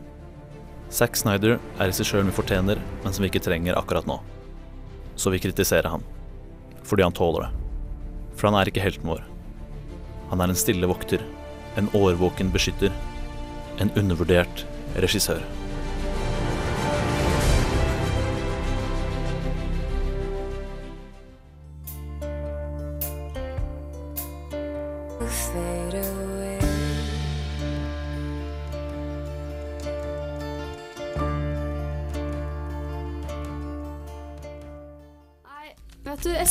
Zack 0.91 1.15
Snyder 1.15 1.61
er 1.79 1.87
regissøren 1.87 2.27
vi 2.27 2.35
fortjener, 2.35 2.81
men 3.05 3.15
som 3.15 3.23
vi 3.23 3.31
ikke 3.31 3.43
trenger 3.45 3.79
akkurat 3.79 4.09
nå. 4.11 4.17
Så 5.15 5.31
vi 5.31 5.39
kritiserer 5.39 5.93
han. 5.93 6.03
Fordi 6.83 7.07
han 7.07 7.15
tåler 7.15 7.47
det. 7.47 7.51
For 8.35 8.51
han 8.51 8.59
er 8.59 8.71
ikke 8.71 8.83
helten 8.83 9.07
vår. 9.13 9.23
Han 10.33 10.43
er 10.43 10.51
en 10.51 10.59
stille 10.59 10.91
vokter. 10.91 11.23
En 11.79 11.91
årvåken 11.95 12.51
beskytter. 12.55 12.91
En 13.79 13.95
undervurdert 13.95 14.67
regissør. 14.99 15.43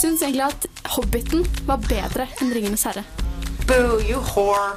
Syns 0.03 0.21
egentlig 0.21 0.43
at 0.43 0.65
Hobbiten 0.97 1.45
var 1.67 1.79
bedre 1.79 2.25
enn 2.41 2.51
Ringenes 2.51 2.83
herre. 2.83 3.05
Boo, 3.67 4.01
you 4.03 4.19
whore. 4.19 4.75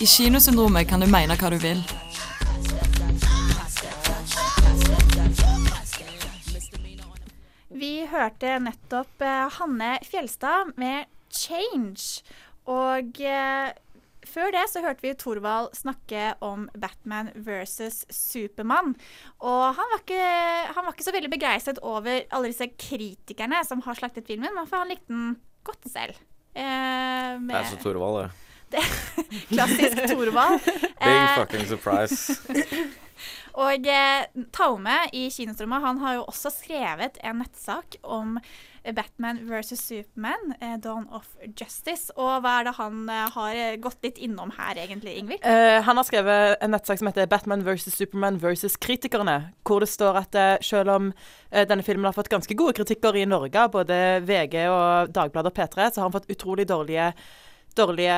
I 0.00 0.06
kinosyndromet 0.06 0.88
kan 0.90 1.00
du 1.00 1.08
mene 1.08 1.36
hva 1.40 1.50
du 1.52 1.56
vil. 1.62 1.80
Vi 7.80 7.94
hørte 8.12 8.58
nettopp 8.60 9.24
eh, 9.24 9.48
Hanne 9.56 9.94
Fjelstad 10.04 10.74
med 10.76 11.08
'Change'. 11.32 12.20
Og 12.68 13.20
eh, 13.24 13.72
før 14.30 14.50
det 14.54 14.62
så 14.70 14.80
hørte 14.84 15.02
vi 15.04 15.12
Thorvald 15.18 15.72
snakke 15.76 16.30
om 16.46 16.68
Batman 16.78 17.30
versus 17.46 18.02
Supermann. 18.14 18.94
Og 19.42 19.64
han 19.76 19.90
var 19.92 20.00
ikke, 20.02 20.24
han 20.74 20.86
var 20.86 20.94
ikke 20.94 21.06
så 21.08 21.14
veldig 21.16 21.30
begeistret 21.34 21.80
over 21.82 22.22
alle 22.30 22.50
disse 22.52 22.70
kritikerne 22.80 23.60
som 23.68 23.82
har 23.86 23.98
slaktet 23.98 24.26
filmen, 24.30 24.54
men 24.56 24.66
for 24.70 24.82
han 24.84 24.92
likte 24.94 25.10
den 25.12 25.34
godt 25.66 25.90
selv. 25.92 26.16
Eh, 26.54 27.36
med- 27.38 27.52
Det 27.54 27.60
er 27.60 27.68
så 27.70 27.76
Thorvald, 27.82 28.30
det. 28.72 28.84
Klassisk 29.52 30.02
Thorvald. 30.10 30.60
Big 31.00 31.10
Eh, 31.10 31.36
fucking 31.38 31.66
surprise. 31.68 32.36
og 33.64 33.86
eh, 33.86 34.26
Taume 34.54 34.96
i 35.12 35.26
Kinostrømma 35.34 35.80
han 35.82 35.98
har 36.02 36.14
jo 36.20 36.24
også 36.30 36.52
skrevet 36.54 37.18
en 37.24 37.40
nettsak 37.42 37.96
om 38.02 38.38
Batman 38.84 39.42
versus 39.48 39.80
Superman, 39.80 40.54
eh, 40.60 40.76
Dawn 40.82 41.06
of 41.12 41.26
Justice. 41.60 42.12
Og 42.16 42.40
hva 42.42 42.60
er 42.60 42.68
det 42.68 42.74
han 42.78 43.02
eh, 43.08 43.26
har 43.34 43.58
eh, 43.58 43.76
gått 43.82 44.00
litt 44.06 44.20
innom 44.22 44.52
her, 44.56 44.78
egentlig, 44.80 45.16
Ingvild? 45.20 45.44
Eh, 45.44 45.80
han 45.84 46.00
har 46.00 46.06
skrevet 46.08 46.62
en 46.62 46.74
nettsak 46.74 47.00
som 47.00 47.10
heter 47.10 47.26
'Batman 47.26 47.64
versus 47.66 47.94
Superman 47.94 48.40
versus 48.42 48.76
kritikerne', 48.76 49.52
hvor 49.64 49.80
det 49.80 49.88
står 49.88 50.22
at 50.22 50.34
eh, 50.34 50.56
selv 50.62 50.90
om 50.90 51.12
eh, 51.52 51.66
denne 51.68 51.84
filmen 51.84 52.08
har 52.08 52.16
fått 52.16 52.32
ganske 52.32 52.54
gode 52.54 52.78
kritikker 52.80 53.16
i 53.16 53.28
Norge, 53.28 53.68
både 53.68 54.22
VG 54.24 54.66
og 54.70 55.14
Dagbladet 55.14 55.52
og 55.52 55.56
P3, 55.58 55.90
så 55.90 56.00
har 56.00 56.08
han 56.08 56.16
fått 56.16 56.30
utrolig 56.30 56.68
dårlige, 56.68 57.12
dårlige 57.76 58.16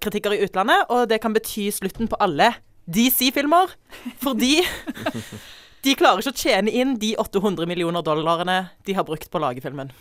kritikker 0.00 0.36
i 0.36 0.44
utlandet, 0.44 0.86
og 0.90 1.08
det 1.08 1.20
kan 1.20 1.34
bety 1.34 1.70
slutten 1.70 2.08
på 2.08 2.20
alle 2.20 2.54
DC-filmer, 2.86 3.72
fordi 4.20 4.60
de 5.84 5.94
klarer 5.98 6.22
ikke 6.22 6.32
å 6.32 6.42
tjene 6.46 6.72
inn 6.72 6.96
de 7.00 7.14
800 7.20 7.68
millioner 7.68 8.04
dollarene 8.04 8.58
de 8.86 8.96
har 8.96 9.06
brukt 9.06 9.30
på 9.30 9.40
å 9.40 9.44
lage 9.46 9.64
filmen. 9.64 9.92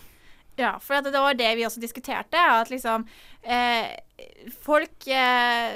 Ja, 0.55 0.75
for 0.79 1.01
det 1.01 1.17
var 1.17 1.33
det 1.33 1.49
vi 1.57 1.65
også 1.65 1.81
diskuterte. 1.81 2.37
At 2.37 2.69
liksom 2.69 3.07
eh, 3.41 3.95
Folk 4.61 5.07
eh, 5.09 5.73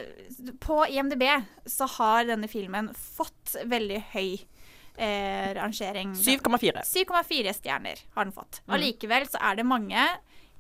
På 0.62 0.84
IMDb 0.86 1.26
så 1.66 1.88
har 1.98 2.28
denne 2.30 2.50
filmen 2.52 2.92
fått 2.94 3.56
veldig 3.66 4.04
høy 4.14 4.38
eh, 4.38 5.50
rangering. 5.58 6.14
7,4. 6.14 6.86
7,4 6.86 7.56
stjerner 7.58 8.04
har 8.14 8.28
den 8.28 8.36
fått. 8.36 8.62
Mm. 8.66 8.76
Allikevel 8.78 9.28
så 9.32 9.42
er 9.50 9.58
det 9.60 9.68
mange 9.68 10.06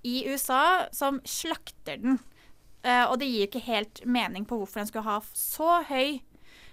i 0.07 0.23
USA 0.29 0.87
som 0.95 1.21
slakter 1.27 2.01
den. 2.01 2.17
Eh, 2.83 3.05
og 3.05 3.19
det 3.21 3.29
gir 3.29 3.47
ikke 3.47 3.65
helt 3.67 4.01
mening 4.05 4.47
på 4.49 4.59
hvorfor 4.59 4.81
den 4.81 4.89
skulle 4.89 5.07
ha 5.07 5.21
så 5.33 5.81
høy 5.89 6.19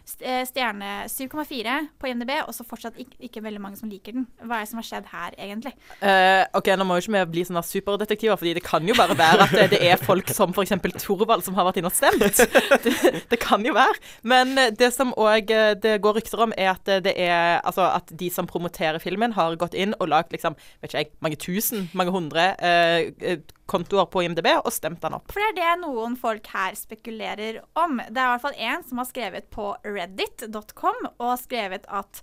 stjerne 0.05 0.91
7,4 1.09 1.77
på 2.01 2.11
IMDb, 2.11 2.33
og 2.45 2.53
så 2.57 2.67
fortsatt 2.69 2.99
ikke, 3.01 3.17
ikke 3.29 3.43
veldig 3.45 3.63
mange 3.63 3.79
som 3.81 3.89
liker 3.89 4.17
den. 4.17 4.27
Hva 4.43 4.59
er 4.59 4.67
det 4.67 4.71
som 4.71 4.81
har 4.81 4.89
skjedd 4.89 5.09
her, 5.13 5.37
egentlig? 5.41 5.73
Uh, 6.03 6.45
ok, 6.59 6.73
Nå 6.77 6.87
må 6.87 6.99
jo 6.99 7.05
ikke 7.05 7.15
vi 7.15 7.25
bli 7.37 7.47
sånne 7.49 7.65
superdetektiver, 7.65 8.39
fordi 8.41 8.55
det 8.59 8.65
kan 8.67 8.85
jo 8.89 8.97
bare 8.99 9.17
være 9.19 9.49
at 9.49 9.73
det, 9.73 9.81
er 9.81 10.01
folk 10.01 10.31
som 10.37 10.53
f.eks. 10.53 10.75
Thorvald 11.05 11.45
som 11.47 11.57
har 11.57 11.69
vært 11.69 11.81
inne 11.81 11.93
og 11.93 11.97
stemt. 11.97 12.43
Det, 12.85 12.95
det 13.31 13.39
kan 13.41 13.65
jo 13.65 13.73
være. 13.77 13.97
Men 14.29 14.57
eh, 14.61 14.73
det 14.77 14.91
som 14.95 15.13
òg 15.21 15.51
det 15.81 15.97
går 16.03 16.19
rykter 16.19 16.43
om, 16.45 16.53
er 16.59 16.75
at 16.75 16.89
det 17.05 17.15
er 17.21 17.61
Altså 17.65 17.87
at 17.87 18.11
de 18.19 18.29
som 18.33 18.49
promoterer 18.49 19.01
filmen, 19.03 19.35
har 19.37 19.57
gått 19.61 19.77
inn 19.79 19.95
og 20.01 20.11
lagd 20.11 20.35
liksom, 20.35 20.57
vet 20.83 20.91
ikke 20.91 21.03
jeg, 21.03 21.13
mange 21.25 21.39
tusen, 21.41 21.89
mange 21.97 22.15
hundre 22.15 22.53
eh, 22.59 23.11
eh, 23.21 23.39
kontoer 23.71 24.09
på 24.13 24.25
IMDb 24.25 24.49
og 24.59 24.73
stemt 24.75 25.03
den 25.05 25.17
opp. 25.17 25.33
For 25.33 25.41
det 25.41 25.53
er 25.53 25.57
det 25.77 25.85
noen 25.85 26.19
folk 26.21 26.49
her 26.53 26.77
spekulerer 26.79 27.63
om. 27.81 27.97
Det 28.09 28.21
er 28.21 28.27
i 28.27 28.35
hvert 28.35 28.45
fall 28.45 28.59
én 28.61 28.85
som 28.89 29.01
har 29.01 29.09
skrevet 29.09 29.49
på 29.55 29.71
reddit.com 29.87 31.09
og 31.15 31.33
skrevet 31.41 31.89
at 31.89 32.21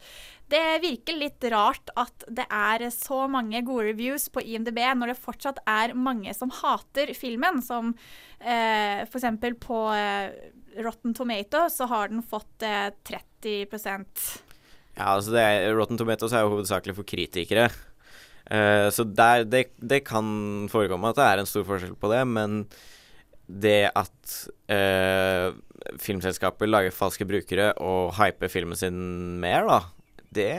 det 0.52 0.82
virker 0.84 1.16
litt 1.16 1.46
rart 1.54 1.94
at 2.00 2.26
det 2.28 2.46
er 2.52 2.84
så 2.92 3.24
mange 3.32 3.62
gode 3.68 3.88
reviews 3.94 4.28
på 4.34 4.44
IMDb 4.44 4.82
når 5.00 5.14
det 5.14 5.22
fortsatt 5.22 5.62
er 5.70 5.96
mange 5.96 6.34
som 6.36 6.52
hater 6.62 7.14
filmen, 7.16 7.62
som 7.64 7.94
eh, 8.40 9.08
f.eks. 9.08 9.30
på 9.64 9.80
eh, 9.96 10.34
Rotten 10.84 11.16
Tomato 11.16 11.66
så 11.72 11.88
har 11.92 12.12
den 12.12 12.24
fått 12.24 12.68
eh, 12.68 12.92
30% 13.08 14.28
Ja, 14.98 15.14
altså 15.14 15.32
det 15.38 15.46
er, 15.46 15.72
Rotten 15.78 16.00
Tomatoes 16.00 16.36
er 16.36 16.44
jo 16.44 16.52
hovedsakelig 16.58 16.98
for 17.00 17.08
kritikere. 17.08 17.70
Eh, 18.50 18.88
så 18.94 19.06
der, 19.06 19.46
det, 19.50 19.68
det 19.78 20.04
kan 20.08 20.68
forekomme 20.72 21.12
at 21.12 21.20
det 21.20 21.28
er 21.28 21.44
en 21.44 21.50
stor 21.50 21.68
forskjell 21.68 21.98
på 22.00 22.12
det, 22.14 22.24
men 22.30 22.64
det 23.52 23.92
at 23.98 24.36
uh, 24.72 25.52
filmselskaper 26.00 26.70
lager 26.70 26.94
falske 26.96 27.26
brukere 27.28 27.74
og 27.84 28.14
hyper 28.16 28.52
filmen 28.52 28.80
sin 28.80 29.02
mer, 29.44 29.68
da, 29.68 29.80
det, 30.32 30.52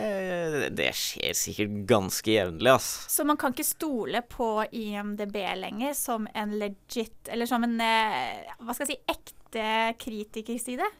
det 0.76 0.90
skjer 0.96 1.36
sikkert 1.36 1.76
ganske 1.88 2.34
jevnlig, 2.34 2.74
ass. 2.74 2.90
Så 3.12 3.24
man 3.24 3.38
kan 3.40 3.54
ikke 3.54 3.64
stole 3.64 4.20
på 4.28 4.50
IMDb 4.68 5.38
lenger 5.56 5.96
som 5.96 6.26
en 6.36 6.52
legit 6.60 7.30
Eller 7.32 7.48
som 7.48 7.64
en 7.64 7.78
eh, 7.80 8.52
hva 8.60 8.76
skal 8.76 8.84
jeg 8.84 8.92
si, 8.92 9.14
ekte 9.14 9.70
kritikerside? 10.02 10.90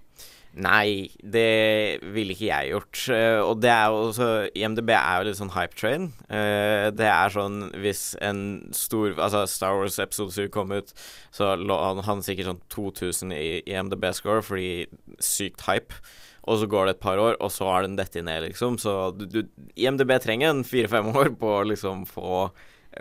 Nei, 0.53 1.09
det 1.25 2.03
ville 2.13 2.35
ikke 2.35 2.51
jeg 2.51 2.73
gjort. 2.75 2.99
Eh, 3.15 3.39
og 3.41 3.63
det 3.65 3.71
er 3.73 3.87
jo 3.89 4.01
også 4.11 4.27
IMDb 4.59 4.91
er 4.93 5.15
jo 5.17 5.29
litt 5.31 5.39
sånn 5.39 5.55
hype 5.55 5.79
train. 5.81 6.11
Eh, 6.29 6.91
det 6.93 7.09
er 7.09 7.33
sånn 7.33 7.71
hvis 7.81 8.03
en 8.21 8.43
stor 8.77 9.17
Altså 9.17 9.47
Star 9.49 9.79
Wars 9.79 9.97
episode 10.03 10.35
7 10.37 10.51
kom 10.53 10.75
ut, 10.77 10.93
så 11.33 11.55
lå 11.57 11.79
han, 11.81 12.03
han 12.05 12.21
sikkert 12.25 12.51
sånn 12.51 12.61
2000 12.75 13.33
i 13.37 13.49
IMDb-score 13.73 14.45
fordi 14.45 14.91
sykt 15.25 15.65
hype. 15.71 15.97
Og 16.43 16.59
så 16.59 16.67
går 16.69 16.89
det 16.89 16.97
et 16.97 17.05
par 17.05 17.23
år, 17.23 17.37
og 17.41 17.53
så 17.55 17.69
har 17.71 17.87
den 17.87 17.97
dette 17.97 18.21
ned, 18.21 18.49
liksom. 18.49 18.77
Så 18.83 19.13
du, 19.17 19.29
du, 19.31 19.45
IMDb 19.79 20.17
trenger 20.21 20.51
en 20.51 20.65
fire-fem 20.67 21.13
år 21.15 21.31
på 21.39 21.53
å 21.61 21.67
liksom 21.71 22.03
få 22.11 22.49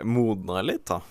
modna 0.06 0.62
litt, 0.64 0.86
da. 0.88 1.02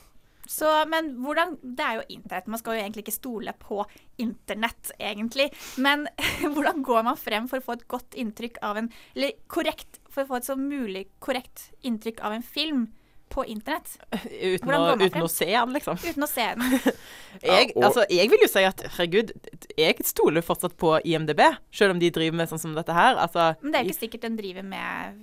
Så, 0.47 0.69
men 0.89 1.13
hvordan 1.21 1.57
Det 1.61 1.85
er 1.85 1.99
jo 1.99 2.07
internett. 2.09 2.47
Man 2.47 2.59
skal 2.61 2.77
jo 2.77 2.83
egentlig 2.83 3.05
ikke 3.05 3.17
stole 3.17 3.53
på 3.59 3.83
internett, 4.21 4.93
egentlig. 4.99 5.49
Men 5.77 6.07
hvordan 6.53 6.81
går 6.85 7.03
man 7.07 7.19
frem 7.19 7.49
for 7.51 7.61
å 7.61 7.65
få 7.65 7.77
et 7.77 7.87
godt 7.91 8.17
inntrykk 8.19 8.61
av 8.65 8.81
en 8.81 8.89
Eller 9.15 9.37
korrekt 9.51 10.01
For 10.09 10.23
å 10.23 10.31
få 10.31 10.41
et 10.41 10.49
så 10.49 10.57
mulig 10.59 11.07
korrekt 11.23 11.69
inntrykk 11.87 12.23
av 12.25 12.35
en 12.37 12.45
film 12.45 12.89
på 13.31 13.45
internett? 13.47 13.93
Uten, 14.11 14.73
å, 14.75 14.95
uten 14.99 15.23
å 15.23 15.29
se 15.31 15.47
den, 15.47 15.71
liksom. 15.77 15.99
Uten 16.03 16.25
å 16.25 16.27
se 16.27 16.47
den. 16.51 16.95
Jeg, 17.47 17.71
altså, 17.79 18.03
jeg 18.11 18.27
vil 18.27 18.43
jo 18.43 18.49
si 18.51 18.63
at 18.67 18.81
herregud, 18.97 19.31
jeg 19.79 20.03
stoler 20.03 20.43
fortsatt 20.43 20.73
på 20.75 20.97
IMDb, 21.07 21.39
selv 21.71 21.95
om 21.95 22.01
de 22.01 22.09
driver 22.11 22.41
med 22.41 22.51
sånn 22.51 22.59
som 22.59 22.73
dette 22.75 22.91
her. 22.91 23.15
Altså, 23.15 23.53
Men 23.63 23.71
det 23.71 23.79
er 23.79 23.87
jo 23.87 23.93
ikke 23.93 24.01
sikkert 24.01 24.25
den 24.27 24.35
driver 24.35 24.67
med 24.67 25.21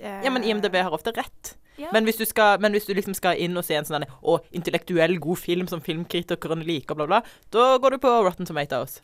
uh, 0.00 0.22
Ja, 0.24 0.32
men 0.32 0.46
IMDb 0.48 0.80
har 0.80 0.96
ofte 0.96 1.12
rett. 1.12 1.52
Ja. 1.80 1.88
Men, 1.94 2.04
hvis 2.04 2.20
du 2.20 2.26
skal, 2.28 2.60
men 2.60 2.74
hvis 2.76 2.84
du 2.88 2.92
liksom 2.96 3.14
skal 3.16 3.40
inn 3.40 3.56
og 3.56 3.64
se 3.64 3.78
en 3.78 3.88
sånn 3.88 4.04
å, 4.20 4.36
intellektuell 4.52 5.16
god 5.22 5.40
film 5.40 5.70
som 5.70 5.80
filmkritikerne 5.84 6.66
liker, 6.68 6.98
bla, 6.98 7.08
bla, 7.08 7.22
da 7.54 7.72
går 7.80 7.96
du 7.96 8.02
på 8.02 8.12
Rotten 8.26 8.48
Tomatoes. 8.48 9.00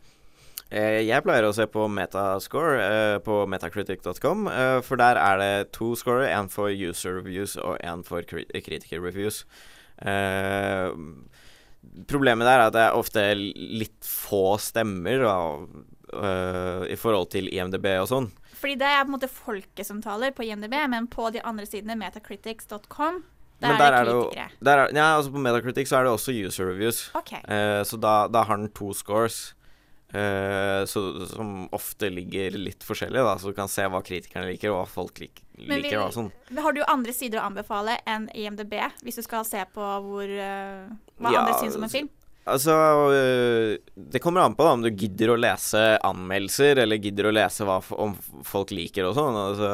Eh, 0.68 1.00
Jeg 1.08 1.24
pleier 1.24 1.46
å 1.48 1.54
se 1.56 1.64
på 1.70 1.86
Metascore 1.88 2.76
eh, 2.82 3.16
på 3.24 3.40
metacritic.com, 3.48 4.48
eh, 4.52 4.76
for 4.84 5.00
der 5.00 5.16
er 5.16 5.40
det 5.40 5.52
to 5.72 5.94
scorer. 5.96 6.28
En 6.28 6.50
for 6.52 6.68
user 6.68 7.16
reviews 7.22 7.56
og 7.56 7.78
en 7.80 8.04
for 8.04 8.26
kri 8.28 8.44
kritiker 8.52 9.00
reviews. 9.00 9.46
Eh, 10.04 10.92
problemet 12.10 12.44
der 12.44 12.58
er 12.58 12.66
at 12.66 12.76
det 12.76 12.84
er 12.84 12.98
ofte 12.98 13.24
litt 13.38 14.04
få 14.04 14.58
stemmer 14.60 15.24
da, 15.24 15.38
i 16.88 16.96
forhold 16.96 17.28
til 17.34 17.50
IMDb 17.52 17.84
og 18.00 18.06
sånn. 18.08 18.28
Fordi 18.58 18.74
det 18.80 18.86
er 18.90 19.02
på 19.04 19.12
en 19.12 19.14
måte 19.16 19.28
folket 19.30 19.86
som 19.86 20.00
taler 20.02 20.32
på 20.34 20.42
IMDb, 20.46 20.74
men 20.90 21.06
på 21.10 21.28
de 21.34 21.42
andre 21.46 21.66
sidene, 21.68 21.94
metacritics.com, 22.00 23.20
der, 23.60 23.74
der, 23.78 23.92
er 23.92 24.04
det 24.06 24.12
jo 24.14 24.24
kritikere. 24.28 24.50
der 24.62 24.78
er, 24.84 24.90
Ja, 24.94 25.06
altså 25.16 25.32
på 25.34 25.38
Metacritic 25.42 25.88
så 25.90 25.96
er 25.98 26.04
det 26.06 26.12
også 26.14 26.34
user 26.46 26.68
reviews. 26.70 27.08
Okay. 27.18 27.40
Eh, 27.50 27.82
så 27.86 27.98
da, 27.98 28.28
da 28.30 28.42
har 28.46 28.56
den 28.60 28.68
to 28.70 28.92
scores. 28.94 29.54
eh, 30.14 30.84
så, 30.86 31.26
som 31.28 31.68
ofte 31.74 32.08
ligger 32.10 32.54
litt 32.56 32.84
forskjellig, 32.86 33.18
da, 33.26 33.34
så 33.38 33.50
du 33.50 33.56
kan 33.58 33.68
se 33.68 33.84
hva 33.90 34.00
kritikerne 34.02 34.46
liker, 34.52 34.70
og 34.72 34.78
hva 34.84 34.86
folk 34.88 35.18
lik, 35.20 35.42
Men 35.58 35.82
liker. 35.82 35.98
og 36.06 36.14
sånn. 36.14 36.30
Har 36.56 36.72
du 36.72 36.80
andre 36.88 37.12
sider 37.12 37.42
å 37.42 37.48
anbefale 37.50 37.98
enn 38.08 38.28
IMDb, 38.34 38.78
hvis 39.04 39.18
du 39.20 39.22
skal 39.26 39.44
se 39.44 39.60
på 39.74 39.82
hvor, 40.06 40.24
uh, 40.24 40.86
hva 41.18 41.34
Ja, 41.34 41.42
andre 41.42 41.58
syns 41.60 41.76
om 41.76 41.84
en 41.84 41.92
film? 41.92 42.08
Altså, 42.48 42.74
øh, 43.12 43.76
det 43.94 44.20
kommer 44.22 44.40
an 44.42 44.54
på 44.56 44.64
da, 44.64 44.72
om 44.76 44.82
du 44.82 44.88
gidder 44.90 45.32
å 45.32 45.38
lese 45.40 45.80
anmeldelser, 46.06 46.80
eller 46.82 47.00
gidder 47.02 47.28
å 47.28 47.32
lese 47.34 47.66
hva 47.68 47.78
om 48.00 48.14
folk 48.46 48.72
liker 48.74 49.08
og 49.08 49.14
sånn. 49.18 49.38
Altså, 49.38 49.70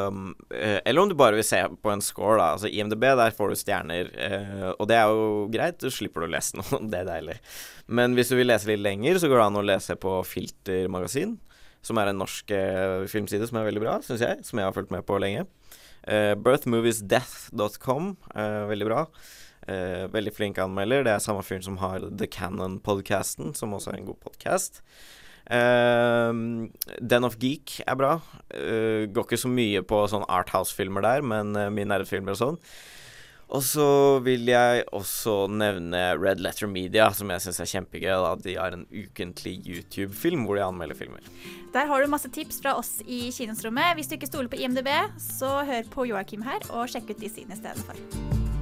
øh, 0.55 0.79
eller 0.81 1.03
om 1.03 1.11
du 1.11 1.17
bare 1.19 1.39
vil 1.39 1.47
se 1.47 1.61
på 1.83 1.93
en 1.93 2.03
score, 2.05 2.39
da. 2.41 2.51
Altså, 2.57 2.71
IMDb, 2.71 3.07
der 3.21 3.37
får 3.37 3.53
du 3.53 3.61
stjerner, 3.61 4.11
øh, 4.27 4.71
og 4.73 4.89
det 4.91 4.99
er 4.99 5.13
jo 5.13 5.29
greit. 5.55 5.79
Du 5.83 5.91
slipper 5.95 6.27
å 6.27 6.31
lese 6.31 6.57
noe, 6.61 6.83
det 6.91 7.03
er 7.03 7.11
deilig. 7.11 7.39
Men 7.87 8.19
hvis 8.19 8.33
du 8.33 8.39
vil 8.41 8.51
lese 8.51 8.71
litt 8.71 8.83
lenger, 8.85 9.21
så 9.23 9.31
går 9.31 9.41
det 9.41 9.47
an 9.49 9.61
å 9.63 9.69
lese 9.73 9.99
på 10.01 10.17
Filter 10.29 10.91
Magasin, 10.93 11.39
som 11.85 12.01
er 12.01 12.11
en 12.11 12.21
norsk 12.23 12.49
filmside 13.13 13.45
som 13.49 13.59
er 13.61 13.69
veldig 13.69 13.83
bra, 13.83 13.99
syns 14.03 14.23
jeg, 14.25 14.41
som 14.49 14.57
jeg 14.57 14.67
har 14.71 14.77
fulgt 14.77 14.95
med 14.95 15.05
på 15.05 15.19
lenge. 15.21 15.45
Birthmoviesdeath.com, 16.41 18.15
veldig 18.71 18.89
bra. 18.89 19.03
Eh, 19.67 20.07
veldig 20.13 20.35
flink 20.37 20.61
anmelder. 20.63 21.05
Det 21.07 21.15
er 21.15 21.25
samme 21.25 21.45
fyren 21.47 21.65
som 21.65 21.79
har 21.83 22.09
The 22.11 22.29
Cannon-podcasten, 22.31 23.55
som 23.57 23.77
også 23.77 23.93
er 23.93 24.01
en 24.01 24.11
god 24.13 24.21
podkast. 24.25 24.83
Den 25.45 27.25
of 27.29 27.37
Geek 27.37 27.83
er 27.85 27.97
bra. 28.01 28.17
Eh, 28.49 29.05
går 29.13 29.27
ikke 29.27 29.41
så 29.41 29.53
mye 29.53 29.85
på 29.85 30.05
sånn 30.09 30.27
Arthouse-filmer 30.29 31.05
der, 31.05 31.25
men 31.25 31.53
uh, 31.57 31.69
mye 31.73 31.89
nerdefilmer 31.89 32.33
og 32.33 32.41
sånn. 32.41 32.61
Og 33.55 33.61
så 33.63 33.87
vil 34.25 34.49
jeg 34.49 34.87
også 34.97 35.35
nevne 35.53 36.01
Red 36.19 36.41
Letter 36.43 36.67
Media, 36.71 37.11
som 37.15 37.31
jeg 37.31 37.45
syns 37.45 37.61
er 37.61 37.71
kjempegøy. 37.75 38.15
Da. 38.25 38.33
De 38.41 38.57
har 38.57 38.75
en 38.75 38.87
ukentlig 38.89 39.59
YouTube-film 39.69 40.47
hvor 40.49 40.59
de 40.59 40.65
anmelder 40.65 40.99
filmer. 40.99 41.29
Der 41.77 41.91
har 41.91 42.03
du 42.03 42.11
masse 42.11 42.31
tips 42.35 42.63
fra 42.65 42.75
oss 42.81 42.97
i 43.05 43.29
Kinosrommet. 43.37 43.95
Hvis 43.99 44.11
du 44.11 44.17
ikke 44.17 44.33
stoler 44.33 44.51
på 44.51 44.59
IMDb, 44.59 44.91
så 45.21 45.61
hør 45.69 45.93
på 45.93 46.09
Joakim 46.11 46.43
her, 46.49 46.65
og 46.73 46.89
sjekk 46.91 47.13
ut 47.13 47.21
de 47.21 47.31
sidene 47.31 47.59
i 47.59 47.63
stedet 47.63 47.85
for. 47.85 48.54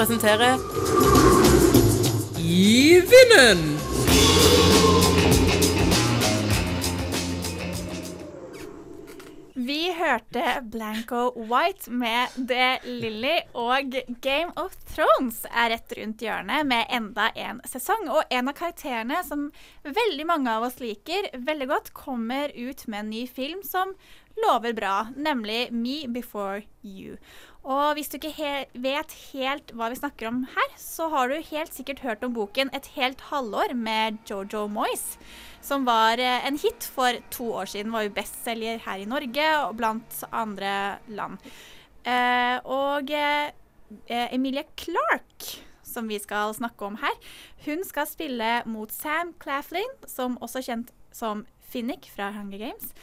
Presenterer 0.00 0.56
I 2.38 3.00
vinden! 3.00 3.58
Vi 9.54 9.92
hørte 9.92 10.60
Blanco 10.62 11.32
White 11.36 11.90
med 11.90 12.28
The 12.48 12.78
Lily, 12.84 13.40
og 13.52 13.92
Game 14.24 14.54
of 14.56 14.72
Thrones 14.88 15.42
er 15.52 15.74
rett 15.74 15.92
rundt 15.98 16.24
hjørnet 16.24 16.64
med 16.70 16.88
enda 16.88 17.28
en 17.36 17.60
sesong. 17.68 18.08
Og 18.08 18.24
en 18.32 18.48
av 18.48 18.56
karakterene 18.56 19.20
som 19.28 19.50
veldig 19.84 20.26
mange 20.32 20.54
av 20.54 20.64
oss 20.70 20.80
liker 20.80 21.28
veldig 21.44 21.68
godt, 21.74 21.92
kommer 21.92 22.56
ut 22.56 22.86
med 22.88 23.04
en 23.04 23.12
ny 23.12 23.26
film 23.28 23.60
som 23.68 23.92
lover 24.40 24.72
bra, 24.72 24.94
nemlig 25.16 25.68
Me 25.76 26.06
Before 26.08 26.62
You. 26.80 27.18
Og 27.60 27.96
hvis 27.96 28.08
du 28.08 28.16
ikke 28.16 28.32
he 28.38 28.52
vet 28.80 29.12
helt 29.34 29.72
hva 29.76 29.90
vi 29.92 29.98
snakker 29.98 30.30
om 30.30 30.44
her, 30.48 30.70
så 30.80 31.10
har 31.12 31.28
du 31.28 31.36
helt 31.50 31.74
sikkert 31.76 32.00
hørt 32.00 32.24
om 32.24 32.32
boken 32.32 32.72
Et 32.76 32.86
helt 32.96 33.20
halvår 33.28 33.74
med 33.76 34.16
Jojo 34.28 34.66
Moyes, 34.72 35.18
som 35.60 35.84
var 35.84 36.18
eh, 36.18 36.46
en 36.48 36.56
hit 36.56 36.86
for 36.88 37.20
to 37.30 37.50
år 37.60 37.68
siden. 37.68 37.92
Var 37.92 38.08
jo 38.08 38.14
bestselger 38.16 38.80
her 38.86 39.02
i 39.02 39.08
Norge 39.08 39.48
og 39.66 39.76
blant 39.76 40.22
andre 40.32 40.98
land. 41.12 41.36
Eh, 42.08 42.56
og 42.64 43.12
eh, 43.12 43.52
Emilie 44.08 44.64
Clarke, 44.80 45.60
som 45.84 46.08
vi 46.08 46.16
skal 46.22 46.54
snakke 46.56 46.86
om 46.86 46.96
her. 47.02 47.16
Hun 47.66 47.84
skal 47.84 48.08
spille 48.08 48.62
mot 48.64 48.92
Sam 48.94 49.34
Claflin, 49.42 49.98
som 50.08 50.40
også 50.40 50.62
er 50.62 50.68
kjent 50.70 50.94
som 51.12 51.44
Finnick 51.70 52.08
fra 52.14 52.32
Hunger 52.32 52.70
Games. 52.70 52.94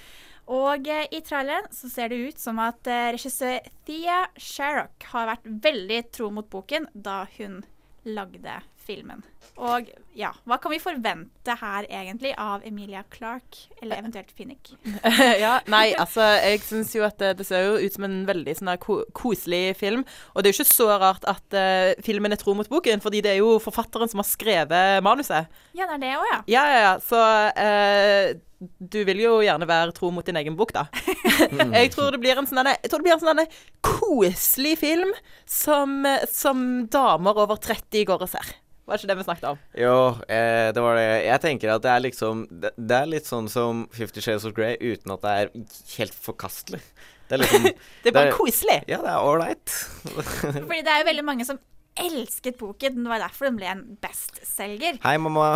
Og 0.47 0.88
eh, 0.88 1.07
i 1.12 1.21
traileren 1.25 1.67
så 1.75 1.89
ser 1.91 2.13
det 2.13 2.21
ut 2.29 2.39
som 2.39 2.60
at 2.63 2.88
eh, 2.88 3.12
regissør 3.17 3.67
Thea 3.88 4.23
Sherrock 4.39 5.10
har 5.12 5.33
vært 5.33 5.51
veldig 5.67 6.01
tro 6.15 6.31
mot 6.33 6.47
boken 6.49 6.88
da 6.93 7.25
hun 7.38 7.62
lagde 8.07 8.62
filmen. 8.88 9.23
Og 9.60 9.89
ja, 10.15 10.29
hva 10.47 10.57
kan 10.62 10.71
vi 10.71 10.79
forvente 10.79 11.55
her 11.60 11.88
egentlig 11.89 12.31
av 12.39 12.63
Emilia 12.67 13.01
Clarke, 13.12 13.67
eller 13.81 13.99
eventuelt 13.99 14.31
Finnick? 14.38 14.71
ja, 15.43 15.57
nei, 15.67 15.91
altså, 15.97 16.23
jeg 16.39 16.62
syns 16.65 16.93
jo 16.95 17.03
at 17.07 17.17
det, 17.21 17.33
det 17.41 17.47
ser 17.49 17.65
jo 17.65 17.75
ut 17.81 17.97
som 17.97 18.07
en 18.07 18.21
veldig 18.29 18.55
sånn 18.60 18.71
ko 18.83 18.99
koselig 19.17 19.75
film. 19.81 20.05
Og 20.33 20.43
det 20.43 20.51
er 20.51 20.55
jo 20.55 20.62
ikke 20.62 20.69
så 20.71 20.89
rart 21.01 21.27
at 21.27 21.57
uh, 21.57 21.91
filmen 22.05 22.33
er 22.33 22.39
tro 22.41 22.55
mot 22.57 22.69
boken, 22.71 23.03
fordi 23.03 23.23
det 23.25 23.36
er 23.36 23.41
jo 23.41 23.57
forfatteren 23.63 24.12
som 24.12 24.23
har 24.23 24.29
skrevet 24.29 25.03
manuset. 25.05 25.51
Ja, 25.77 25.89
det 25.89 25.97
er 25.99 26.03
det 26.05 26.13
òg, 26.21 26.27
ja. 26.31 26.41
Ja, 26.55 26.65
ja, 26.71 26.83
ja. 26.88 26.93
Så 27.03 27.23
eh, 27.60 28.38
du 28.60 29.00
vil 29.06 29.20
jo 29.22 29.34
gjerne 29.46 29.67
være 29.70 29.93
tro 29.98 30.10
mot 30.13 30.26
din 30.26 30.39
egen 30.39 30.56
bok, 30.58 30.74
da. 30.74 30.88
jeg 31.78 31.91
tror 31.93 32.15
det 32.15 32.22
blir 32.24 32.39
en 32.39 32.48
sånn 32.50 32.65
jeg 32.65 32.89
tror 32.89 33.02
det 33.02 33.06
blir 33.06 33.17
en 33.17 33.26
sånn 33.26 33.43
koselig 33.86 34.78
film 34.82 35.12
som, 35.46 36.00
som 36.32 36.63
damer 36.91 37.43
over 37.43 37.62
30 37.62 38.08
går 38.10 38.26
og 38.26 38.32
ser. 38.32 38.56
Var 38.88 39.02
ikke 39.02 39.10
det 39.10 39.17
vi 39.20 39.28
snakket 39.28 39.48
om? 39.50 39.58
Jo, 39.76 39.96
eh, 40.32 40.70
det 40.72 40.82
var 40.84 40.96
det. 40.96 41.08
Jeg 41.26 41.43
tenker 41.43 41.74
at 41.74 41.84
det 41.84 41.91
er 41.91 42.04
liksom 42.06 42.46
Det, 42.48 42.72
det 42.80 42.96
er 42.96 43.10
litt 43.12 43.28
sånn 43.28 43.50
som 43.52 43.84
Fifty 43.91 44.24
Shades 44.24 44.46
of 44.48 44.54
Grey 44.56 44.78
uten 44.80 45.12
at 45.12 45.26
det 45.26 45.34
er 45.41 45.52
helt 45.98 46.15
forkastelig. 46.15 46.80
Det 47.28 47.36
er 47.36 47.43
liksom 47.43 47.65
Det 48.06 48.13
er 48.13 48.15
bare 48.15 48.36
koselig. 48.38 48.78
Ja, 48.88 49.02
det 49.04 49.12
er 49.12 49.28
ålreit. 49.28 49.74
Fordi 50.08 50.80
det 50.80 50.93
er 50.93 51.04
jo 51.04 51.10
veldig 51.10 51.26
mange 51.28 51.48
som 51.50 51.60
elsket 52.03 52.57
boken. 52.60 53.03
Det 53.03 53.10
var 53.12 53.19
derfor 53.23 53.47
den 53.49 53.57
ble 53.60 53.67
en 53.71 53.81
bestselger. 54.03 54.97
Hei, 55.03 55.15
mamma. 55.21 55.47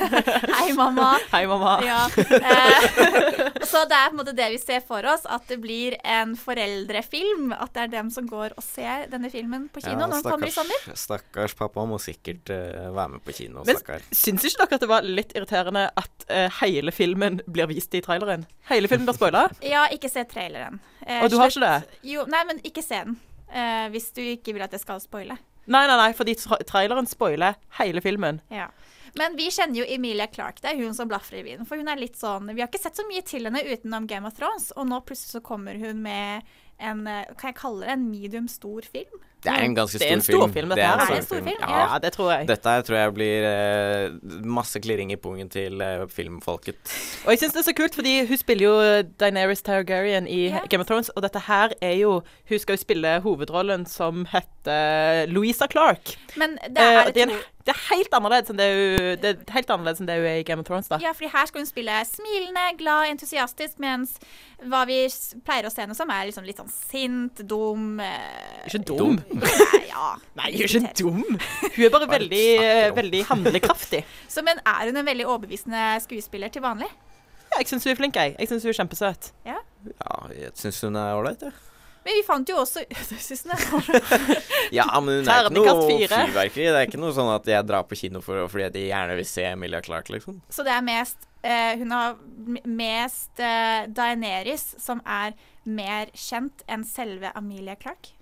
Hei, 0.58 0.72
mamma. 0.76 1.10
Hei, 1.32 1.42
mamma. 1.50 1.74
Ja. 1.84 2.00
Eh, 2.18 2.86
så 3.70 3.82
det 3.90 3.96
er 3.98 4.08
på 4.10 4.14
en 4.14 4.20
måte 4.20 4.34
det 4.36 4.48
vi 4.54 4.58
ser 4.62 4.82
for 4.86 5.06
oss, 5.10 5.26
at 5.30 5.46
det 5.50 5.58
blir 5.62 5.96
en 6.04 6.34
foreldrefilm. 6.38 7.52
At 7.56 7.74
det 7.76 7.84
er 7.86 7.92
dem 7.96 8.10
som 8.14 8.28
går 8.30 8.54
og 8.58 8.64
ser 8.64 9.06
denne 9.12 9.30
filmen 9.32 9.68
på 9.74 9.82
kino 9.84 10.04
når 10.06 10.18
den 10.20 10.26
kommer 10.28 10.50
i 10.50 10.54
sommer. 10.54 10.88
Stakkars 10.98 11.56
pappa 11.58 11.84
må 11.88 11.98
sikkert 12.02 12.50
uh, 12.54 12.90
være 12.96 13.16
med 13.16 13.24
på 13.26 13.36
kino, 13.36 13.64
Men 13.66 13.78
stakkar. 13.78 14.04
syns 14.14 14.44
ikke 14.48 14.64
dere 14.64 14.78
at 14.80 14.84
det 14.86 14.90
var 14.90 15.06
litt 15.08 15.34
irriterende 15.36 15.86
at 16.00 16.26
uh, 16.30 16.48
hele 16.62 16.92
filmen 16.94 17.40
blir 17.46 17.68
vist 17.70 17.94
i 17.98 18.02
traileren? 18.04 18.46
Hele 18.70 18.88
filmen 18.90 19.08
blir 19.08 19.18
spoila? 19.18 19.46
Ja, 19.74 19.86
ikke 19.92 20.10
se 20.12 20.22
traileren. 20.28 20.80
Uh, 21.04 21.22
Og 21.24 21.30
du 21.32 21.38
har 21.40 21.50
ikke 21.52 21.64
det? 21.64 22.00
Jo, 22.14 22.24
nei, 22.30 22.42
men 22.48 22.60
ikke 22.64 22.82
se 22.84 23.00
den. 23.04 23.16
eh, 23.54 23.88
hvis 23.92 24.08
du 24.16 24.20
ikke 24.22 24.54
vil 24.56 24.62
at 24.64 24.72
jeg 24.74 24.80
skal 24.82 25.00
spoile. 25.02 25.36
Nei, 25.64 25.86
nei, 25.88 25.96
nei, 25.96 26.10
fordi 26.16 26.34
tra 26.40 26.58
traileren 26.68 27.08
spoiler 27.08 27.56
hele 27.78 28.02
filmen. 28.04 28.40
Ja. 28.52 28.68
Men 29.14 29.36
vi 29.38 29.46
kjenner 29.54 29.78
jo 29.78 29.86
Emilia 29.94 30.26
Clarke. 30.26 30.60
Det 30.62 30.72
er 30.72 30.80
hun 30.82 30.94
som 30.96 31.08
blafrer 31.08 31.40
i 31.40 31.44
vinden. 31.46 31.68
For 31.68 31.78
hun 31.78 31.90
er 31.90 32.00
litt 32.00 32.18
sånn 32.18 32.50
Vi 32.50 32.58
har 32.58 32.66
ikke 32.66 32.82
sett 32.82 32.98
så 32.98 33.06
mye 33.06 33.22
til 33.26 33.46
henne 33.46 33.62
utenom 33.62 34.08
Game 34.10 34.26
of 34.26 34.34
Thrones, 34.38 34.72
og 34.74 34.88
nå 34.90 34.98
plutselig 35.06 35.36
så 35.36 35.44
kommer 35.44 35.78
hun 35.78 36.02
med 36.02 36.42
en 36.82 37.06
eh, 37.06 37.30
Kan 37.38 37.52
jeg 37.52 37.60
kalle 37.60 37.86
det 37.86 37.94
en 37.94 38.08
medium 38.10 38.50
stor 38.50 38.86
film? 38.90 39.22
Det 39.44 39.52
er 39.52 39.66
en 39.66 39.76
ganske 39.76 40.00
stor 40.00 40.08
film. 40.08 40.10
Det 40.10 40.10
er 40.10 40.16
en 40.16 40.24
stor 40.24 40.52
film. 40.54 40.68
dette 40.72 40.80
Det 40.80 40.86
her. 40.86 40.94
en 40.94 41.00
Er 41.00 41.10
det 41.10 41.18
en 41.18 41.26
stor 41.28 41.42
film. 41.42 41.60
Ja. 41.60 41.80
Ja, 41.92 41.98
det 41.98 42.12
tror 42.16 42.30
jeg. 42.32 42.48
Dette 42.48 42.74
her 42.74 42.86
tror 42.88 42.98
jeg 42.98 43.14
blir 43.18 43.48
uh, 43.48 44.36
masse 44.58 44.80
klirring 44.80 45.12
i 45.12 45.18
pungen 45.20 45.50
til 45.52 45.82
uh, 45.84 46.06
filmfolket. 46.08 46.94
Og 47.24 47.34
jeg 47.34 47.42
syns 47.42 47.56
det 47.56 47.62
er 47.62 47.68
så 47.68 47.76
kult, 47.76 47.94
fordi 47.94 48.14
hun 48.28 48.40
spiller 48.40 48.66
jo 48.66 48.76
Daenerys 49.20 49.62
Targaryen 49.62 50.28
i 50.28 50.46
yes. 50.48 50.68
Game 50.70 50.80
of 50.80 50.88
Thrones, 50.88 51.12
og 51.14 51.22
dette 51.26 51.44
her 51.46 51.76
er 51.82 51.96
jo 52.00 52.22
Hun 52.48 52.58
skal 52.58 52.76
jo 52.76 52.80
spille 52.80 53.20
hovedrollen 53.20 53.86
som 53.86 54.26
heter 54.32 55.26
Louisa 55.32 55.66
Clark. 55.70 56.16
Men 56.36 56.58
det 56.64 56.80
er, 56.80 56.98
er, 56.98 57.10
det, 57.12 57.22
er 57.22 57.30
en, 57.30 57.38
det 57.64 57.72
er 57.72 57.80
helt 57.88 58.12
annerledes 58.12 58.52
enn 58.52 58.58
det 58.60 58.66
hun 58.68 59.20
Det 59.22 59.28
er 59.30 59.54
helt 59.54 59.70
annerledes 59.72 60.02
enn 60.02 60.08
det 60.08 60.18
hun 60.18 60.26
er 60.28 60.40
i 60.42 60.44
Game 60.44 60.60
of 60.60 60.68
Thrones, 60.68 60.90
da. 60.90 60.98
Ja, 61.00 61.14
fordi 61.16 61.30
her 61.32 61.48
skal 61.48 61.62
hun 61.62 61.68
spille 61.68 61.94
smilende, 62.08 62.64
glad, 62.80 63.08
entusiastisk, 63.14 63.78
mens 63.80 64.18
hva 64.68 64.82
vi 64.88 64.98
pleier 65.46 65.68
å 65.68 65.72
se 65.72 65.84
henne 65.84 65.96
som, 65.96 66.12
er 66.12 66.28
liksom 66.28 66.44
litt 66.48 66.60
sånn 66.60 66.72
sint, 66.72 67.40
dum 67.48 67.98
eh, 68.04 68.68
Ikke 68.68 68.82
dum. 68.92 69.16
Nei, 69.32 69.82
ja. 69.94 70.12
Nei, 70.36 70.52
hun 70.52 70.66
er 70.66 70.76
ikke 70.76 70.94
dum. 71.00 71.24
Hun 71.64 71.88
er 71.88 71.94
bare 71.96 72.10
veldig, 72.18 72.44
eh, 72.60 72.90
veldig 73.00 73.24
handlekraftig. 73.32 74.04
Så, 74.34 74.44
men 74.44 74.60
er 74.60 74.90
hun 74.90 75.00
en 75.00 75.08
veldig 75.08 75.28
overbevisende 75.30 75.86
skuespiller 76.04 76.52
til 76.52 76.64
vanlig? 76.64 76.90
Ja, 77.48 77.60
jeg 77.62 77.70
syns 77.70 77.86
hun 77.86 77.94
er 77.94 78.00
flink, 78.00 78.20
jeg. 78.20 78.36
Jeg 78.40 78.50
syns 78.50 78.66
hun 78.66 78.74
er 78.74 78.82
kjempesøt. 78.82 79.30
Ja. 79.48 79.60
Ja, 79.94 80.18
jeg 80.36 80.52
syns 80.58 80.84
hun 80.84 81.00
er 81.00 81.16
ålreit, 81.16 81.48
jeg. 81.48 81.56
Men 82.04 82.18
vi 82.18 82.22
fant 82.26 82.48
jo 82.48 82.58
også 82.60 82.82
Ja, 84.76 84.84
men 85.00 85.22
hun 85.22 85.30
er 85.30 85.46
ikke 85.48 85.54
noe 85.56 85.74
fyrverkeri. 85.88 86.66
Det 86.68 86.80
er 86.80 86.88
ikke 86.88 87.00
noe 87.00 87.14
sånn 87.16 87.30
at 87.32 87.48
jeg 87.48 87.66
drar 87.68 87.86
på 87.88 87.98
kino 87.98 88.20
for, 88.24 88.44
fordi 88.52 88.68
de 88.74 88.82
jeg 88.84 88.92
gjerne 88.92 89.16
vil 89.18 89.28
se 89.28 89.46
Emilia 89.48 89.80
Clarke, 89.84 90.12
liksom. 90.16 90.40
Så 90.52 90.66
det 90.66 90.74
er 90.74 90.84
mest 90.84 91.28
eh, 91.40 91.72
Hun 91.80 91.94
har 91.94 92.18
mest 92.68 93.40
uh, 93.40 93.86
Daenerys 93.88 94.74
som 94.82 95.00
er 95.08 95.32
mer 95.64 96.12
kjent 96.12 96.64
enn 96.68 96.84
selve 96.84 97.32
Amelia 97.38 97.76
Clark. 97.80 98.12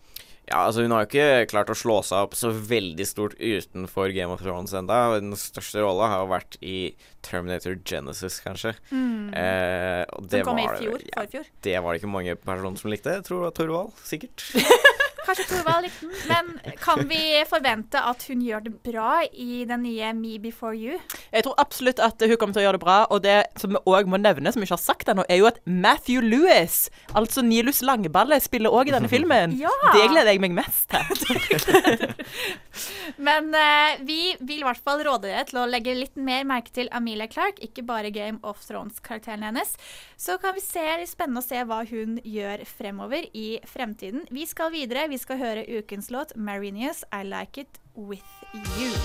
Ja, 0.51 0.67
altså 0.67 0.83
Hun 0.83 0.91
har 0.91 1.05
jo 1.05 1.09
ikke 1.09 1.47
klart 1.53 1.71
å 1.71 1.77
slå 1.79 2.01
seg 2.05 2.27
opp 2.27 2.35
så 2.37 2.51
veldig 2.51 3.05
stort 3.07 3.37
utenfor 3.39 4.11
Game 4.13 4.35
of 4.35 4.43
Thrones 4.43 4.73
enda. 4.75 5.15
Den 5.21 5.33
største 5.39 5.81
rolla 5.85 6.09
har 6.11 6.25
jo 6.25 6.31
vært 6.33 6.57
i 6.61 6.95
Terminator 7.23 7.77
Genesis, 7.87 8.41
kanskje. 8.45 8.75
Mm. 8.91 9.31
Eh, 9.39 10.03
og 10.13 10.27
det 10.29 10.43
Som 10.43 10.51
kom 10.51 10.59
i 10.59 10.67
var 10.67 10.75
det- 10.75 10.83
fjor, 10.83 11.07
Ja, 11.13 11.23
forfjor. 11.23 11.47
det 11.63 11.77
var 11.83 11.93
det 11.95 12.03
ikke 12.03 12.11
mange 12.13 12.35
personer 12.37 12.77
som 12.83 12.91
likte. 12.91 13.23
Tror 13.23 13.45
det 13.47 13.55
Torvald, 13.55 13.93
sikkert. 14.03 14.43
Kanskje 15.27 15.47
Torvald 15.51 15.87
likte 15.87 16.09
den. 16.09 16.17
Men 16.29 16.77
kan 16.83 17.05
vi 17.09 17.23
forvente 17.49 18.01
at 18.03 18.25
hun 18.29 18.43
gjør 18.45 18.65
det 18.67 18.75
bra 18.85 19.23
i 19.33 19.63
den 19.69 19.85
nye 19.87 20.13
Me 20.19 20.39
Before 20.43 20.75
You? 20.77 20.99
Jeg 21.33 21.47
tror 21.47 21.59
absolutt 21.63 22.03
at 22.03 22.23
hun 22.23 22.37
kommer 22.37 22.57
til 22.57 22.63
å 22.63 22.67
gjøre 22.67 22.79
det 22.81 22.85
bra. 22.85 22.99
Og 23.15 23.23
det 23.25 23.39
som 23.61 23.75
vi 23.75 23.83
òg 23.89 24.11
må 24.11 24.21
nevne, 24.21 24.53
som 24.53 24.63
vi 24.63 24.69
ikke 24.69 24.79
har 24.79 24.83
sagt 24.83 25.13
ennå, 25.13 25.27
er 25.29 25.43
jo 25.43 25.49
at 25.51 25.61
Matthew 25.67 26.25
Lewis, 26.25 26.87
altså 27.15 27.45
Nilus 27.47 27.83
Langballe, 27.87 28.41
spiller 28.43 28.75
òg 28.75 28.91
i 28.91 28.97
denne 28.97 29.11
filmen. 29.11 29.57
Ja. 29.61 29.73
Det 29.95 30.09
gleder 30.11 30.33
jeg 30.33 30.43
meg 30.43 30.57
mest 30.57 30.91
til. 30.93 32.13
Men 33.27 33.53
uh, 33.55 34.01
vi 34.07 34.35
vil 34.41 34.63
i 34.63 34.67
hvert 34.67 34.83
fall 34.83 35.03
råde 35.05 35.29
dere 35.29 35.45
til 35.49 35.61
å 35.63 35.69
legge 35.69 35.95
litt 35.97 36.17
mer 36.17 36.47
merke 36.49 36.73
til 36.75 36.91
Amelia 36.95 37.29
Clark, 37.31 37.61
ikke 37.63 37.85
bare 37.87 38.13
Game 38.15 38.41
of 38.47 38.63
Thrones-karakteren 38.67 39.45
hennes. 39.47 39.77
Så 40.17 40.39
kan 40.43 40.57
vi 40.57 40.65
se 40.65 40.85
litt 41.01 41.11
spennende 41.11 41.43
å 41.43 41.47
se 41.47 41.63
hva 41.69 41.83
hun 41.89 42.19
gjør 42.25 42.65
fremover 42.69 43.29
i 43.37 43.61
fremtiden. 43.69 44.27
Vi 44.33 44.47
skal 44.49 44.73
videre. 44.75 45.09
Vi 45.13 45.19
skal 45.19 45.39
høre 45.39 45.65
ukens 45.79 46.11
låt 46.11 46.33
'Marinius 46.37 47.05
I 47.13 47.23
Like 47.25 47.61
It 47.61 47.69
With 47.97 48.23
You'. 48.55 48.97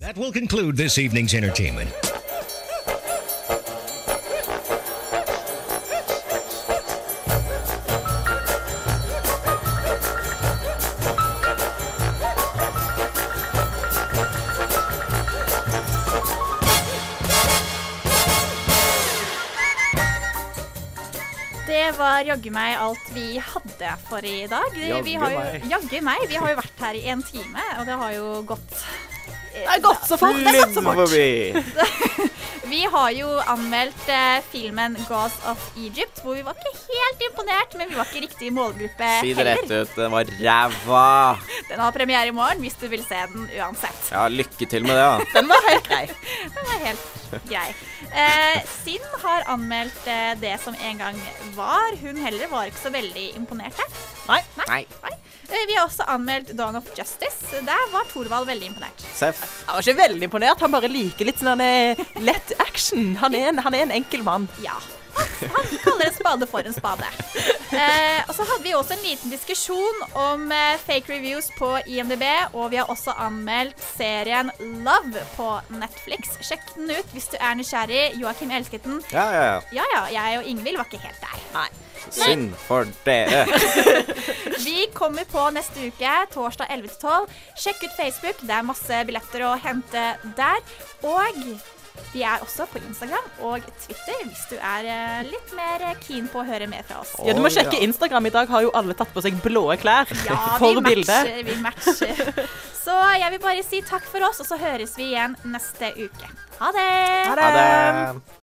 That 0.00 0.16
will 0.18 0.32
conclude 0.32 0.76
this 0.76 0.98
evening's 0.98 1.34
entertainment. 1.34 1.88
Var 21.98 22.24
jaggu 22.26 22.50
meg 22.54 22.76
alt 22.80 23.08
vi 23.14 23.38
hadde 23.38 23.90
for 24.08 24.26
i 24.26 24.44
dag. 24.50 24.76
Jaggu 24.78 26.00
meg. 26.04 26.28
Vi 26.30 26.38
har 26.40 26.54
jo 26.54 26.60
vært 26.60 26.84
her 26.86 26.98
i 26.98 27.04
en 27.12 27.22
time, 27.26 27.66
og 27.78 27.88
det 27.88 27.98
har 28.00 28.14
jo 28.16 28.30
gått 28.48 28.78
Det 29.54 29.66
har 29.68 29.80
gått 29.80 30.08
så 30.08 30.16
fort! 30.18 30.36
Det 30.36 30.50
har 30.50 30.66
gått 30.66 30.74
så 30.74 30.82
fort. 30.82 32.30
Vi 32.64 32.84
har 32.90 33.10
jo 33.12 33.28
anmeldt 33.52 34.08
eh, 34.08 34.40
filmen 34.50 34.96
'Gods 35.06 35.36
of 35.50 35.60
Egypt', 35.76 36.22
hvor 36.24 36.34
vi 36.34 36.42
var 36.42 36.56
ikke 36.58 36.72
helt 36.88 37.24
imponert, 37.28 37.74
men 37.78 37.90
vi 37.90 37.98
var 37.98 38.08
ikke 38.08 38.22
riktig 38.24 38.48
målgruppe 38.56 39.04
heller. 39.04 39.20
Si 39.22 39.34
det 39.34 39.44
heller. 39.44 39.60
rett 39.62 39.90
ut. 39.90 39.96
Den 39.98 40.14
var 40.14 40.30
ræva. 40.40 41.04
Den 41.68 41.82
har 41.84 41.92
premiere 41.94 42.32
i 42.32 42.34
morgen 42.34 42.64
hvis 42.64 42.78
du 42.80 42.86
vil 42.88 43.04
se 43.04 43.20
den 43.34 43.44
uansett. 43.60 44.08
Ja, 44.10 44.24
lykke 44.32 44.66
til 44.70 44.88
med 44.88 44.96
det, 44.96 45.04
da. 45.04 45.28
Den 45.36 45.52
var 45.52 45.68
helt 45.68 45.90
grei. 45.90 46.06
Den 46.56 46.70
var 46.70 46.80
helt 46.86 47.36
grei. 47.50 47.68
Eh, 48.24 48.58
Sinn 48.70 49.06
har 49.22 49.46
anmeldt 49.54 50.08
eh, 50.10 50.32
det 50.40 50.56
som 50.64 50.74
en 50.74 51.04
gang 51.04 51.20
var. 51.58 51.94
Hun 52.00 52.16
heller 52.24 52.50
var 52.50 52.72
ikke 52.72 52.82
så 52.86 52.94
veldig 52.94 53.28
imponert 53.36 53.76
her. 53.78 53.94
Nei. 54.30 54.40
Nei. 54.64 54.82
Eh, 55.04 55.23
vi 55.50 55.76
har 55.76 55.84
også 55.86 56.06
anmeldt 56.08 56.52
Dawn 56.56 56.76
of 56.76 56.88
Justice. 56.98 57.60
Der 57.66 57.86
var 57.92 58.08
Thorvald 58.10 58.46
veldig 58.46 58.66
imponert. 58.72 59.06
Seff. 59.14 59.44
Han 59.66 59.76
var 59.78 59.86
ikke 59.86 59.98
veldig 60.02 60.28
imponert. 60.28 60.60
Han 60.64 60.74
bare 60.74 60.90
liker 60.92 61.28
litt 61.28 61.40
sånn 61.42 61.62
eh, 61.64 62.00
lett 62.24 62.54
action. 62.64 63.14
Han 63.22 63.36
er 63.36 63.50
en, 63.52 63.62
han 63.64 63.76
er 63.76 63.86
en 63.88 63.96
enkel 64.00 64.24
mann. 64.26 64.48
Ja. 64.64 64.76
Han 65.54 65.78
kaller 65.84 66.06
en 66.06 66.14
spade 66.14 66.46
for 66.50 66.66
en 66.66 66.76
spade. 66.76 67.08
Eh, 67.74 68.20
og 68.28 68.34
så 68.36 68.46
hadde 68.46 68.62
vi 68.62 68.74
også 68.76 68.94
en 68.96 69.04
liten 69.04 69.32
diskusjon 69.32 70.02
om 70.18 70.46
eh, 70.54 70.76
fake 70.86 71.10
reviews 71.10 71.50
på 71.58 71.70
IMDb, 71.90 72.24
og 72.52 72.70
vi 72.72 72.78
har 72.80 72.90
også 72.92 73.16
anmeldt 73.18 73.80
serien 73.96 74.52
Love 74.86 75.24
på 75.36 75.48
Netflix. 75.74 76.36
Sjekk 76.44 76.74
den 76.76 76.92
ut 76.94 77.16
hvis 77.16 77.30
du 77.32 77.38
er 77.40 77.56
nysgjerrig. 77.58 78.04
Joakim 78.20 78.54
elsket 78.54 78.86
den. 78.86 79.02
Ja, 79.12 79.26
ja, 79.34 79.48
ja. 79.52 79.58
Ja 79.80 79.88
ja, 79.94 80.04
jeg 80.14 80.38
og 80.38 80.52
Ingvild 80.52 80.78
var 80.80 80.90
ikke 80.90 81.02
helt 81.04 81.24
der. 81.24 81.42
Nei. 81.56 81.68
Synd 82.10 82.52
for 82.66 82.86
dere. 83.06 83.46
Vi 84.66 84.86
kommer 84.94 85.24
på 85.28 85.46
neste 85.54 85.88
uke, 85.88 86.14
torsdag 86.34 86.68
11-12. 86.70 87.30
Sjekk 87.58 87.86
ut 87.86 87.96
Facebook, 87.96 88.42
det 88.44 88.58
er 88.58 88.66
masse 88.66 89.00
billetter 89.08 89.46
å 89.48 89.54
hente 89.64 90.04
der. 90.36 90.60
Og 91.04 91.40
vi 92.14 92.22
er 92.26 92.42
også 92.42 92.66
på 92.70 92.78
Instagram 92.82 93.26
og 93.46 93.64
Twitter 93.82 94.20
hvis 94.26 94.44
du 94.50 94.54
er 94.58 94.86
eh, 94.86 95.24
litt 95.26 95.54
mer 95.56 95.82
keen 96.02 96.28
på 96.30 96.42
å 96.42 96.46
høre 96.46 96.68
mer 96.70 96.86
fra 96.86 97.00
oss. 97.02 97.14
Ja, 97.26 97.34
du 97.34 97.42
må 97.42 97.50
sjekke 97.54 97.80
Instagram. 97.86 98.30
I 98.30 98.34
dag 98.34 98.50
har 98.50 98.66
jo 98.66 98.70
alle 98.74 98.94
tatt 98.98 99.10
på 99.14 99.22
seg 99.24 99.38
blå 99.42 99.66
klær. 99.82 100.10
Ja, 100.26 100.38
for 100.62 100.78
vi 100.78 100.84
bildet. 100.94 101.10
matcher, 101.10 101.42
vi 101.48 101.58
matcher. 101.62 102.46
Så 102.84 102.94
jeg 103.18 103.34
vil 103.34 103.42
bare 103.42 103.66
si 103.66 103.82
takk 103.86 104.06
for 104.10 104.26
oss, 104.28 104.42
og 104.44 104.50
så 104.50 104.60
høres 104.60 104.94
vi 104.98 105.10
igjen 105.14 105.38
neste 105.48 105.94
uke. 105.96 106.30
Ha 106.60 106.70
det! 106.76 106.88
Ha 107.30 107.34
det. 107.40 108.32